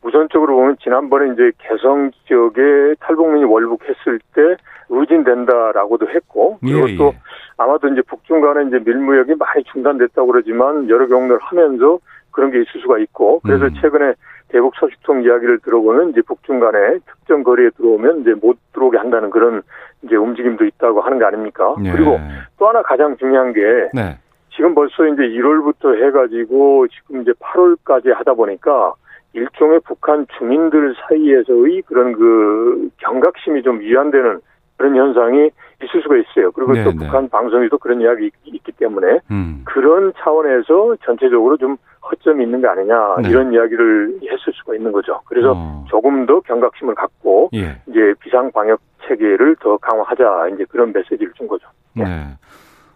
우선적으로 0.04 0.54
보면 0.56 0.76
지난번에 0.82 1.32
이제 1.32 1.50
개성 1.58 2.10
지역에 2.26 2.94
탈북민이 3.00 3.44
월북했을 3.44 4.20
때 4.34 4.56
의진된다라고도 4.90 6.08
했고 6.08 6.58
그리고 6.60 6.90
예, 6.90 6.96
또 6.96 7.06
예. 7.14 7.18
아마도 7.56 7.88
이제 7.88 8.02
북중 8.02 8.42
간에 8.42 8.68
이제 8.68 8.78
밀무역이 8.84 9.34
많이 9.36 9.64
중단됐다고 9.64 10.26
그러지만 10.26 10.88
여러 10.90 11.06
경로를 11.06 11.38
하면서 11.40 11.98
그런 12.30 12.50
게 12.50 12.60
있을 12.60 12.80
수가 12.82 12.98
있고 12.98 13.40
그래서 13.40 13.66
음. 13.66 13.74
최근에 13.80 14.14
대북 14.48 14.74
소식통 14.76 15.22
이야기를 15.24 15.60
들어보면 15.60 16.10
이제 16.10 16.20
북중 16.20 16.60
간에 16.60 16.98
특정 17.06 17.42
거리에 17.42 17.70
들어오면 17.70 18.20
이제 18.20 18.34
못 18.34 18.58
들어오게 18.74 18.98
한다는 18.98 19.30
그런 19.30 19.62
이제 20.02 20.16
움직임도 20.16 20.66
있다고 20.66 21.00
하는 21.00 21.18
거 21.18 21.26
아닙니까? 21.26 21.74
예. 21.82 21.90
그리고 21.90 22.20
또 22.58 22.68
하나 22.68 22.82
가장 22.82 23.16
중요한 23.16 23.54
게 23.54 23.60
네. 23.94 24.18
지금 24.54 24.74
벌써 24.74 25.06
이제 25.06 25.22
1월부터 25.22 25.96
해가지고 25.96 26.88
지금 26.88 27.22
이제 27.22 27.32
8월까지 27.32 28.12
하다 28.12 28.34
보니까 28.34 28.94
일종의 29.34 29.80
북한 29.84 30.26
주민들 30.38 30.94
사이에서의 31.08 31.82
그런 31.82 32.12
그 32.12 32.88
경각심이 32.98 33.62
좀 33.62 33.80
위안되는 33.80 34.40
그런 34.76 34.96
현상이 34.96 35.50
있을 35.82 36.02
수가 36.02 36.16
있어요. 36.16 36.50
그리고 36.52 36.72
네, 36.72 36.84
또 36.84 36.90
네. 36.90 36.98
북한 36.98 37.28
방송에도 37.28 37.78
그런 37.78 38.00
이야기 38.00 38.30
있기 38.44 38.72
때문에 38.72 39.18
음. 39.30 39.62
그런 39.64 40.12
차원에서 40.18 40.96
전체적으로 41.04 41.56
좀 41.56 41.76
허점이 42.10 42.44
있는 42.44 42.60
거 42.60 42.68
아니냐 42.68 43.16
네. 43.22 43.28
이런 43.28 43.52
이야기를 43.52 44.20
했을 44.22 44.52
수가 44.52 44.74
있는 44.74 44.92
거죠. 44.92 45.20
그래서 45.26 45.52
어. 45.56 45.84
조금 45.88 46.26
더 46.26 46.40
경각심을 46.40 46.94
갖고 46.94 47.50
예. 47.54 47.80
이제 47.88 48.14
비상 48.20 48.50
방역 48.52 48.80
체계를 49.06 49.56
더 49.60 49.76
강화하자 49.78 50.48
이제 50.54 50.64
그런 50.68 50.92
메시지를 50.92 51.32
준 51.34 51.46
거죠. 51.46 51.66
네. 51.94 52.04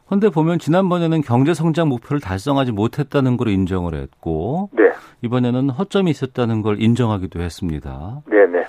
그런데 0.08 0.30
보면 0.30 0.58
지난번에는 0.58 1.20
경제 1.20 1.52
성장 1.54 1.88
목표를 1.88 2.20
달성하지 2.20 2.72
못했다는 2.72 3.36
걸 3.36 3.48
인정을 3.48 3.94
했고 3.94 4.70
네. 4.72 4.90
이번에는 5.22 5.70
허점이 5.70 6.10
있었다는 6.10 6.62
걸 6.62 6.80
인정하기도 6.80 7.40
했습니다. 7.40 8.22
네, 8.26 8.46
네. 8.46 8.64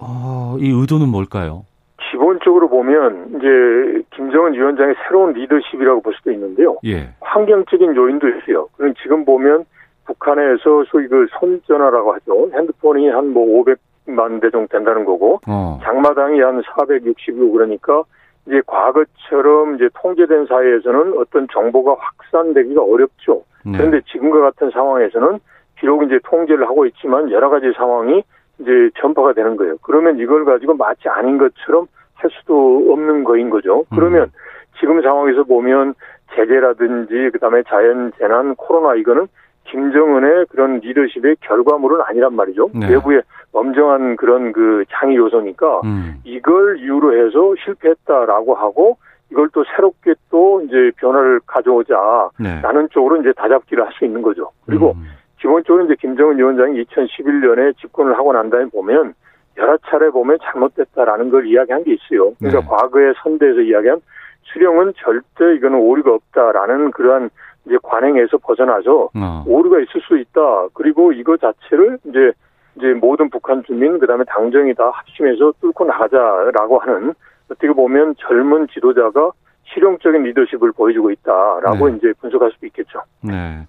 어, 0.00 0.56
이 0.60 0.70
의도는 0.70 1.08
뭘까요? 1.08 1.64
기본적으로 2.10 2.68
보면 2.70 3.34
이제 3.36 4.02
김정은 4.16 4.54
위원장의 4.54 4.94
새로운 5.06 5.32
리더십이라고 5.34 6.00
볼 6.00 6.14
수도 6.14 6.32
있는데요. 6.32 6.76
예. 6.86 7.10
환경적인 7.20 7.94
요인도 7.94 8.28
있어요. 8.28 8.68
그럼 8.76 8.94
지금 9.02 9.24
보면 9.26 9.64
북한에서 10.06 10.84
소위 10.90 11.06
그 11.08 11.26
손전화라고 11.38 12.14
하죠. 12.14 12.50
핸드폰이 12.54 13.08
한 13.10 13.26
뭐 13.32 13.62
500만 13.62 14.40
대 14.40 14.50
정도 14.50 14.68
된다는 14.68 15.04
거고 15.04 15.40
어. 15.46 15.78
장마당이 15.82 16.40
한 16.40 16.62
460여 16.62 17.52
그러니까 17.52 18.02
이제 18.48 18.62
과거처럼 18.66 19.76
이제 19.76 19.88
통제된 19.94 20.46
사회에서는 20.46 21.18
어떤 21.18 21.46
정보가 21.52 21.96
확산되기가 22.00 22.82
어렵죠. 22.82 23.44
네. 23.64 23.76
그런데 23.76 24.00
지금과 24.10 24.40
같은 24.40 24.70
상황에서는 24.70 25.38
비록 25.76 26.02
이제 26.02 26.18
통제를 26.24 26.66
하고 26.66 26.86
있지만 26.86 27.30
여러 27.30 27.50
가지 27.50 27.70
상황이 27.76 28.24
이제 28.58 28.90
전파가 28.98 29.34
되는 29.34 29.56
거예요. 29.56 29.76
그러면 29.82 30.18
이걸 30.18 30.44
가지고 30.44 30.74
마치 30.74 31.08
아닌 31.08 31.36
것처럼 31.38 31.86
할 32.14 32.30
수도 32.30 32.86
없는 32.90 33.22
거인 33.24 33.50
거죠. 33.50 33.84
그러면 33.94 34.22
음. 34.22 34.32
지금 34.80 35.02
상황에서 35.02 35.44
보면 35.44 35.94
제재라든지 36.34 37.30
그다음에 37.32 37.62
자연 37.68 38.12
재난 38.18 38.54
코로나 38.56 38.94
이거는 38.94 39.28
김정은의 39.64 40.46
그런 40.48 40.78
리더십의 40.78 41.36
결과물은 41.40 42.00
아니란 42.06 42.34
말이죠. 42.34 42.70
네. 42.74 42.90
외부의 42.90 43.22
엄정한 43.52 44.16
그런 44.16 44.52
그 44.52 44.84
장애 44.90 45.16
요소니까 45.16 45.80
음. 45.84 46.20
이걸 46.24 46.78
이유로 46.80 47.16
해서 47.16 47.54
실패했다라고 47.64 48.54
하고 48.54 48.98
이걸 49.30 49.48
또 49.52 49.64
새롭게 49.76 50.14
또 50.30 50.62
이제 50.62 50.90
변화를 50.96 51.40
가져오자 51.46 52.30
네. 52.38 52.60
라는 52.62 52.88
쪽으로 52.90 53.20
이제 53.20 53.32
다잡기를 53.32 53.84
할 53.84 53.92
수 53.92 54.04
있는 54.04 54.22
거죠. 54.22 54.50
그리고 54.66 54.92
음. 54.92 55.06
기본적으로 55.40 55.84
이제 55.84 55.94
김정은 56.00 56.38
위원장이 56.38 56.84
2011년에 56.84 57.76
집권을 57.78 58.16
하고 58.16 58.32
난 58.32 58.50
다음에 58.50 58.66
보면 58.66 59.14
여러 59.56 59.76
차례 59.88 60.10
보면 60.10 60.38
잘못됐다라는 60.42 61.30
걸 61.30 61.46
이야기한 61.46 61.84
게 61.84 61.94
있어요. 61.94 62.32
그러니까 62.38 62.60
네. 62.60 62.66
과거의 62.68 63.14
선대에서 63.22 63.60
이야기한 63.60 64.00
수령은 64.44 64.94
절대 64.96 65.54
이거는 65.56 65.78
오류가 65.78 66.14
없다라는 66.14 66.90
그러한 66.92 67.30
이제 67.66 67.76
관행에서 67.82 68.38
벗어나서 68.38 69.10
어. 69.14 69.44
오류가 69.46 69.80
있을 69.80 70.00
수 70.00 70.16
있다. 70.16 70.68
그리고 70.74 71.12
이거 71.12 71.36
자체를 71.36 71.98
이제 72.04 72.32
이제 72.78 72.94
모든 72.94 73.28
북한 73.28 73.62
주민 73.64 73.98
그다음에 73.98 74.24
당정이 74.28 74.74
다 74.74 74.90
합심해서 74.94 75.52
뚫고 75.60 75.84
나가자라고 75.84 76.78
하는 76.78 77.12
어떻게 77.50 77.72
보면 77.72 78.14
젊은 78.18 78.68
지도자가 78.72 79.32
실용적인 79.74 80.22
리더십을 80.22 80.72
보여주고 80.72 81.10
있다라고 81.10 81.90
네. 81.90 81.96
이제 81.96 82.12
분석할 82.20 82.52
수도 82.52 82.66
있겠죠. 82.66 83.00
네. 83.22 83.66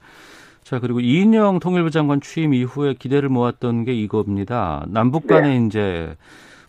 자 0.62 0.80
그리고 0.80 1.00
이인영 1.00 1.60
통일부 1.60 1.89
장관 1.89 2.22
취임 2.22 2.54
이후에 2.54 2.93
기대를 2.93 3.30
모았던 3.30 3.86
게 3.86 3.93
이겁니다. 3.93 4.86
남북 4.88 5.26
간에 5.26 5.60
네. 5.60 5.65
이제 5.65 6.15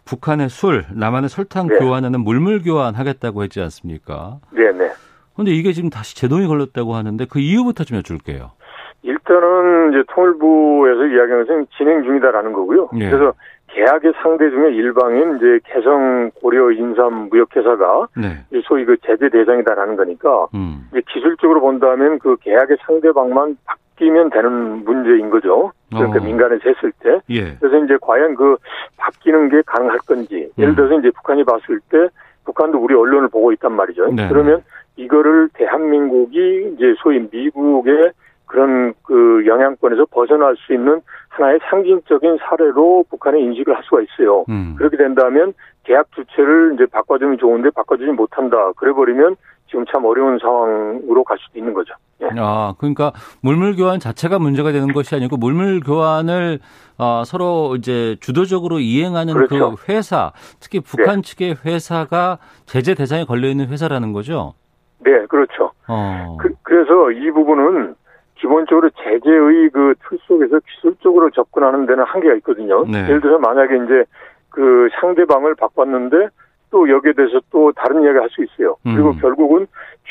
북한의 0.06 0.48
술, 0.48 0.86
남한의 0.92 1.28
설탕 1.28 1.68
네. 1.68 1.78
교환하는 1.78 2.20
물물 2.22 2.62
교환하겠다고 2.62 3.44
했지 3.44 3.60
않습니까? 3.60 4.38
네, 4.50 4.72
네. 4.72 4.90
근데 5.36 5.52
이게 5.52 5.72
지금 5.72 5.90
다시 5.90 6.16
제동이 6.16 6.46
걸렸다고 6.46 6.94
하는데 6.94 7.24
그 7.26 7.38
이유부터 7.38 7.84
좀 7.84 7.98
여쭐게요. 7.98 8.52
일단은 9.02 9.92
이제 9.92 10.04
통일부에서 10.08 11.06
이야기하는 11.06 11.46
것은 11.46 11.66
진행 11.76 12.02
중이다라는 12.02 12.52
거고요. 12.52 12.90
예. 12.96 13.10
그래서 13.10 13.32
계약의 13.68 14.12
상대 14.22 14.50
중에 14.50 14.72
일방인 14.72 15.36
이제 15.36 15.60
개성 15.64 16.30
고려 16.34 16.70
인삼 16.72 17.28
무역회사가 17.30 18.08
네. 18.16 18.60
소위 18.64 18.84
그 18.84 18.96
제재 19.06 19.28
대상이다라는 19.28 19.96
거니까 19.96 20.48
음. 20.54 20.88
이제 20.90 21.02
기술적으로 21.08 21.60
본다면 21.60 22.18
그 22.18 22.36
계약의 22.40 22.78
상대방만 22.84 23.56
바뀌면 23.64 24.30
되는 24.30 24.84
문제인 24.84 25.30
거죠. 25.30 25.72
그러니까 25.88 26.18
어. 26.18 26.24
민간에서 26.24 26.62
했을 26.68 26.92
때. 26.98 27.20
예. 27.30 27.56
그래서 27.60 27.84
이제 27.84 27.96
과연 28.02 28.34
그 28.34 28.56
바뀌는 28.96 29.50
게 29.50 29.62
가능할 29.64 29.98
건지. 29.98 30.50
예를 30.58 30.72
음. 30.72 30.76
들어서 30.76 30.98
이제 30.98 31.10
북한이 31.10 31.44
봤을 31.44 31.78
때 31.90 32.08
북한도 32.44 32.78
우리 32.78 32.94
언론을 32.94 33.28
보고 33.28 33.52
있단 33.52 33.72
말이죠. 33.72 34.12
네. 34.12 34.28
그러면 34.28 34.62
이거를 34.96 35.48
대한민국이 35.54 36.72
이제 36.74 36.94
소위 36.98 37.26
미국의 37.30 38.10
그런 38.50 38.94
그 39.04 39.44
영향권에서 39.46 40.06
벗어날 40.10 40.56
수 40.56 40.74
있는 40.74 41.00
하나의 41.28 41.60
상징적인 41.70 42.38
사례로 42.42 43.04
북한의 43.08 43.44
인식을 43.44 43.76
할 43.76 43.84
수가 43.84 44.02
있어요. 44.02 44.44
음. 44.48 44.74
그렇게 44.76 44.96
된다면 44.96 45.54
계약 45.84 46.10
주체를 46.10 46.72
이제 46.74 46.86
바꿔주면 46.86 47.38
좋은데 47.38 47.70
바꿔주지 47.70 48.10
못한다. 48.10 48.72
그래버리면 48.72 49.36
지금 49.68 49.84
참 49.86 50.04
어려운 50.04 50.40
상황으로 50.40 51.22
갈 51.22 51.38
수도 51.38 51.60
있는 51.60 51.72
거죠. 51.72 51.94
예. 52.22 52.28
아, 52.38 52.74
그러니까 52.78 53.12
물물 53.40 53.76
교환 53.76 54.00
자체가 54.00 54.40
문제가 54.40 54.72
되는 54.72 54.92
것이 54.92 55.14
아니고 55.14 55.36
물물 55.36 55.78
교환을 55.78 56.58
어, 56.98 57.22
서로 57.24 57.76
이제 57.76 58.16
주도적으로 58.20 58.80
이행하는 58.80 59.32
그 59.34 59.46
그렇죠. 59.46 59.76
그 59.76 59.92
회사, 59.92 60.32
특히 60.58 60.80
북한 60.80 61.22
네. 61.22 61.22
측의 61.22 61.56
회사가 61.64 62.38
제재 62.66 62.94
대상에 62.94 63.24
걸려 63.24 63.46
있는 63.46 63.68
회사라는 63.68 64.12
거죠. 64.12 64.54
네, 64.98 65.24
그렇죠. 65.26 65.70
어. 65.86 66.36
그, 66.40 66.52
래서이 66.68 67.30
부분은 67.30 67.94
기본적으로 68.40 68.90
제재의 68.90 69.68
그 69.70 69.94
틀 70.08 70.18
속에서 70.26 70.58
기술적으로 70.60 71.30
접근하는 71.30 71.86
데는 71.86 72.04
한계가 72.04 72.34
있거든요. 72.36 72.84
네. 72.86 73.04
예를 73.04 73.20
들어서 73.20 73.38
만약에 73.38 73.76
이제 73.84 74.04
그 74.48 74.88
상대방을 75.00 75.54
바꿨는데 75.56 76.28
또 76.70 76.88
여기에 76.88 77.12
대해서 77.12 77.40
또 77.50 77.72
다른 77.72 78.02
이야기 78.02 78.18
할 78.18 78.28
수 78.30 78.42
있어요. 78.42 78.76
음. 78.86 78.94
그리고 78.94 79.12
결국은 79.16 79.66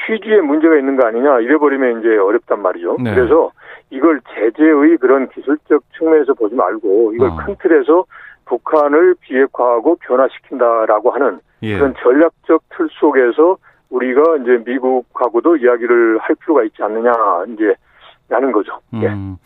취지에 0.05 0.41
문제가 0.41 0.77
있는 0.77 0.95
거 0.95 1.07
아니냐 1.07 1.39
이래버리면 1.39 1.99
이제 1.99 2.17
어렵단 2.17 2.61
말이죠. 2.61 2.97
네. 3.01 3.15
그래서 3.15 3.51
이걸 3.89 4.21
제재의 4.35 4.97
그런 4.97 5.27
기술적 5.29 5.81
측면에서 5.97 6.33
보지 6.35 6.55
말고 6.55 7.13
이걸 7.15 7.29
어. 7.29 7.35
큰 7.37 7.55
틀에서 7.61 8.05
북한을 8.45 9.15
비핵화하고 9.21 9.95
변화시킨다라고 10.01 11.11
하는 11.11 11.39
예. 11.63 11.77
그런 11.77 11.93
전략적 12.01 12.61
틀 12.69 12.87
속에서 12.99 13.57
우리가 13.89 14.37
이제 14.37 14.61
미국하고도 14.65 15.57
이야기를 15.57 16.19
할 16.19 16.35
필요가 16.35 16.63
있지 16.63 16.81
않느냐 16.83 17.11
이제 17.53 17.75
라는 18.29 18.51
거죠. 18.51 18.79
예. 18.93 19.07
음. 19.07 19.37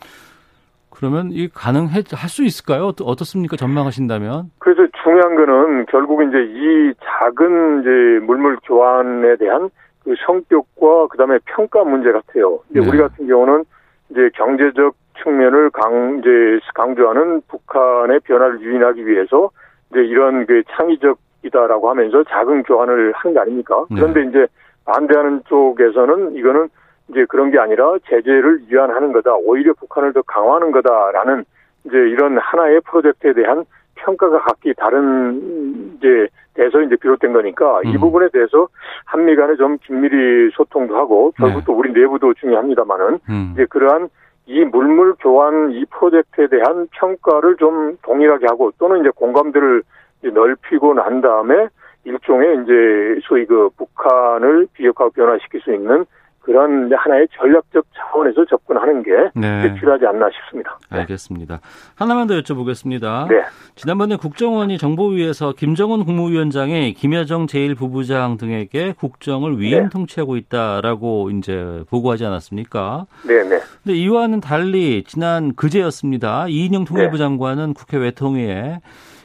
그러면 0.89 1.29
이 1.31 1.49
가능할 1.49 2.03
수 2.29 2.43
있을까요? 2.43 2.91
어떻습니까? 3.01 3.55
전망하신다면? 3.57 4.51
그래서 4.59 4.87
중요한 5.03 5.35
거는 5.35 5.85
결국 5.87 6.21
이제 6.21 6.37
이 6.37 6.93
작은 7.03 7.81
이제 7.81 8.25
물물 8.25 8.57
교환에 8.63 9.35
대한 9.37 9.69
그 10.03 10.13
성격과 10.25 11.07
그다음에 11.07 11.39
평가 11.45 11.83
문제 11.83 12.11
같아요. 12.11 12.59
이제 12.69 12.79
네. 12.79 12.87
우리 12.87 12.97
같은 12.97 13.27
경우는 13.27 13.63
이제 14.11 14.29
경제적 14.35 14.95
측면을 15.23 15.71
강 15.71 16.19
이제 16.19 16.59
강조하는 16.75 17.41
북한의 17.47 18.19
변화를 18.21 18.61
유인하기 18.61 19.05
위해서 19.07 19.49
이제 19.91 20.01
이런 20.01 20.45
그 20.45 20.63
창의적이다라고 20.71 21.89
하면서 21.89 22.23
작은 22.23 22.63
교환을 22.63 23.13
하는 23.15 23.33
게 23.33 23.39
아닙니까? 23.39 23.85
네. 23.89 23.95
그런데 23.95 24.21
네. 24.23 24.29
이제 24.29 24.47
반대하는 24.85 25.41
쪽에서는 25.47 26.35
이거는 26.35 26.69
이제 27.09 27.25
그런 27.25 27.51
게 27.51 27.59
아니라 27.59 27.95
제재를 28.07 28.61
위안하는 28.67 29.11
거다. 29.11 29.35
오히려 29.35 29.73
북한을 29.73 30.13
더 30.13 30.21
강화하는 30.23 30.71
거다라는 30.71 31.45
이제 31.85 31.97
이런 31.97 32.37
하나의 32.37 32.81
프로젝트에 32.81 33.33
대한 33.33 33.65
평가가 33.95 34.39
각기 34.39 34.73
다른 34.75 35.97
이제 35.97 36.27
돼서 36.53 36.81
이제 36.81 36.95
비롯된 36.95 37.33
거니까 37.33 37.79
음. 37.79 37.87
이 37.87 37.97
부분에 37.97 38.29
대해서 38.31 38.67
한미 39.05 39.35
간에 39.35 39.55
좀 39.55 39.77
긴밀히 39.79 40.51
소통도 40.53 40.95
하고 40.95 41.33
결국 41.37 41.59
네. 41.59 41.63
또 41.65 41.73
우리 41.73 41.91
내부도 41.91 42.33
중요합니다만은 42.35 43.19
음. 43.29 43.51
이제 43.53 43.65
그러한 43.65 44.09
이 44.45 44.63
물물 44.65 45.15
교환 45.19 45.71
이 45.71 45.85
프로젝트에 45.85 46.47
대한 46.47 46.87
평가를 46.91 47.55
좀 47.57 47.97
동일하게 48.03 48.45
하고 48.47 48.71
또는 48.77 49.01
이제 49.01 49.09
공감대를 49.15 49.83
이제 50.19 50.29
넓히고 50.29 50.93
난 50.93 51.21
다음에 51.21 51.69
일종의 52.05 52.63
이제 52.63 53.21
소위 53.23 53.45
그 53.45 53.69
북한을 53.77 54.67
비핵화 54.73 55.09
변화시킬 55.09 55.61
수 55.61 55.73
있는 55.73 56.05
그런 56.43 56.91
하나의 56.93 57.27
전략적 57.37 57.85
차원에서 57.95 58.45
접근하는 58.45 59.01
게 59.01 59.11
네. 59.33 59.73
필요하지 59.75 60.05
않나 60.05 60.29
싶습니다. 60.29 60.77
네. 60.91 60.99
알겠습니다. 60.99 61.61
하나만 61.95 62.27
더 62.27 62.35
여쭤보겠습니다. 62.35 63.29
네. 63.29 63.43
지난번에 63.75 64.17
국정원이 64.17 64.77
정보위에서 64.77 65.53
김정은 65.53 66.03
국무위원장이 66.03 66.93
김여정 66.93 67.45
제1부부장 67.45 68.37
등에게 68.37 68.93
국정을 68.97 69.59
위임 69.59 69.83
네. 69.83 69.89
통치하고 69.89 70.35
있다라고 70.35 71.29
이제 71.31 71.83
보고하지 71.89 72.25
않았습니까? 72.25 73.05
네, 73.25 73.43
네. 73.43 73.59
근데 73.81 73.97
이와는 73.97 74.41
달리 74.41 75.03
지난 75.05 75.55
그제였습니다. 75.55 76.47
이인영 76.49 76.83
통일부 76.83 77.13
네. 77.13 77.17
장관은 77.19 77.73
국회 77.73 77.97
외통위에 77.97 78.81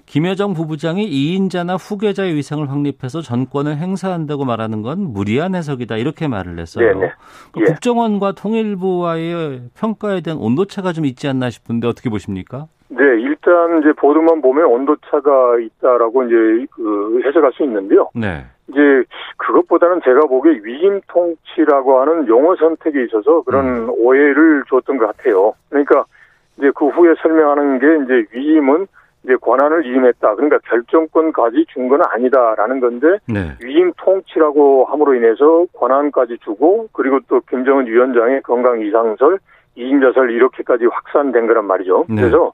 김여정 0.09 0.55
부부장이 0.55 1.07
2인자나 1.07 1.77
후계자의 1.79 2.35
위상을 2.35 2.67
확립해서 2.71 3.21
전권을 3.21 3.77
행사한다고 3.77 4.47
말하는 4.47 4.81
건 4.81 5.13
무리한 5.13 5.55
해석이다 5.55 5.97
이렇게 5.97 6.27
말을 6.27 6.59
했어요. 6.59 6.95
네, 6.95 6.99
네. 6.99 7.13
그 7.53 7.61
예. 7.61 7.65
국정원과 7.65 8.33
통일부와의 8.33 9.69
평가에 9.79 10.23
대한 10.23 10.39
온도차가 10.41 10.93
좀 10.93 11.05
있지 11.05 11.29
않나 11.29 11.51
싶은데 11.51 11.87
어떻게 11.87 12.09
보십니까? 12.09 12.69
네, 12.89 13.05
일단 13.21 13.81
이제 13.81 13.93
보도만 13.93 14.41
보면 14.41 14.65
온도차가 14.65 15.59
있다라고 15.61 16.25
이제 16.25 16.67
그 16.71 17.21
해석할 17.27 17.53
수 17.53 17.63
있는데요. 17.65 18.09
네. 18.15 18.47
이제 18.69 18.81
그것보다는 19.37 20.01
제가 20.05 20.21
보기에 20.27 20.61
위임 20.63 21.03
통치라고 21.09 22.01
하는 22.01 22.27
용어 22.29 22.57
선택에 22.57 23.05
있어서 23.05 23.43
그런 23.43 23.67
음. 23.67 23.91
오해를 23.91 24.65
줬던 24.71 24.97
것 24.97 25.07
같아요. 25.07 25.53
그러니까 25.69 26.07
이제 26.57 26.71
그 26.75 26.89
후에 26.89 27.15
설명하는 27.21 27.79
게 27.79 28.05
이제 28.05 28.27
위임은 28.33 28.87
이제 29.25 29.35
권한을 29.37 29.85
위임했다. 29.85 30.35
그러니까 30.37 30.59
결정권까지 30.65 31.67
준 31.69 31.89
건 31.89 32.01
아니다라는 32.05 32.81
건데 32.81 33.19
네. 33.27 33.57
위임 33.63 33.93
통치라고 33.97 34.85
함으로 34.87 35.15
인해서 35.15 35.65
권한까지 35.75 36.39
주고 36.45 36.89
그리고 36.93 37.19
또 37.29 37.41
김정은 37.49 37.87
위원장의 37.87 38.43
건강 38.43 38.81
이상설, 38.81 39.39
이인자설 39.75 40.31
이렇게까지 40.31 40.85
확산된 40.87 41.47
거란 41.47 41.65
말이죠. 41.67 42.05
네. 42.09 42.17
그래서 42.17 42.53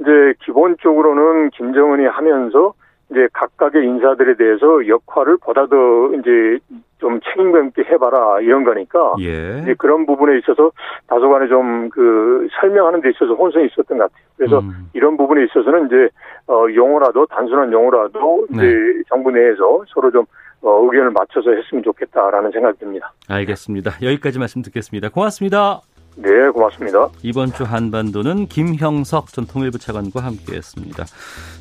이제 0.00 0.34
기본적으로는 0.44 1.50
김정은이 1.50 2.06
하면서 2.06 2.72
이제 3.10 3.28
각각의 3.32 3.84
인사들에 3.84 4.36
대해서 4.36 4.86
역할을 4.86 5.38
보다 5.38 5.66
더 5.66 5.76
이제 6.14 6.58
좀 6.98 7.20
책임감 7.20 7.68
있게 7.68 7.84
해봐라 7.84 8.40
이런 8.40 8.64
거니까 8.64 9.14
예. 9.20 9.60
이제 9.62 9.74
그런 9.78 10.04
부분에 10.04 10.38
있어서 10.38 10.72
다소간에 11.06 11.48
좀 11.48 11.88
그 11.98 12.48
설명하는 12.60 13.00
데 13.00 13.10
있어서 13.10 13.34
혼선이 13.34 13.66
있었던 13.66 13.98
것 13.98 14.04
같아요. 14.04 14.26
그래서 14.36 14.58
음. 14.60 14.88
이런 14.92 15.16
부분에 15.16 15.44
있어서는 15.44 15.86
이제 15.86 16.08
어 16.46 16.66
용어라도 16.74 17.26
단순한 17.26 17.72
용어라도 17.72 18.46
네. 18.50 18.56
이제 18.56 19.02
정부 19.08 19.30
내에서 19.30 19.84
서로 19.88 20.10
좀 20.10 20.24
어, 20.60 20.80
의견을 20.82 21.10
맞춰서 21.10 21.52
했으면 21.52 21.84
좋겠다라는 21.84 22.50
생각이 22.50 22.78
듭니다. 22.78 23.12
알겠습니다. 23.28 23.92
여기까지 24.02 24.38
말씀 24.38 24.62
듣겠습니다. 24.62 25.08
고맙습니다. 25.08 25.80
네, 26.16 26.28
고맙습니다. 26.52 27.08
이번 27.22 27.52
주 27.52 27.64
한반도는 27.64 28.48
김형석 28.48 29.32
전 29.32 29.46
통일부 29.46 29.78
차관과 29.78 30.22
함께했습니다. 30.22 31.04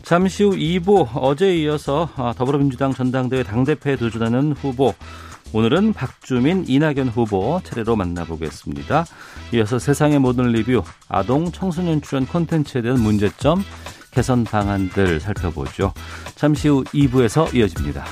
잠시 0.03 0.43
후 0.43 0.51
2부 0.51 1.09
어제에 1.15 1.55
이어서 1.57 2.09
아, 2.15 2.33
더불어민주당 2.35 2.93
전당대회 2.93 3.43
당대표에 3.43 3.95
도전하는 3.97 4.53
후보 4.53 4.93
오늘은 5.53 5.93
박주민, 5.93 6.65
이낙연 6.67 7.07
후보 7.09 7.61
차례로 7.63 7.95
만나보겠습니다. 7.95 9.05
이어서 9.53 9.79
세상의 9.79 10.19
모든 10.19 10.47
리뷰, 10.47 10.83
아동 11.07 11.51
청소년 11.51 12.01
출연 12.01 12.25
콘텐츠에 12.25 12.81
대한 12.81 12.99
문제점, 12.99 13.63
개선 14.11 14.43
방안들 14.43 15.19
살펴보죠. 15.19 15.93
잠시 16.35 16.67
후 16.67 16.83
2부에서 16.85 17.53
이어집니다. 17.55 18.03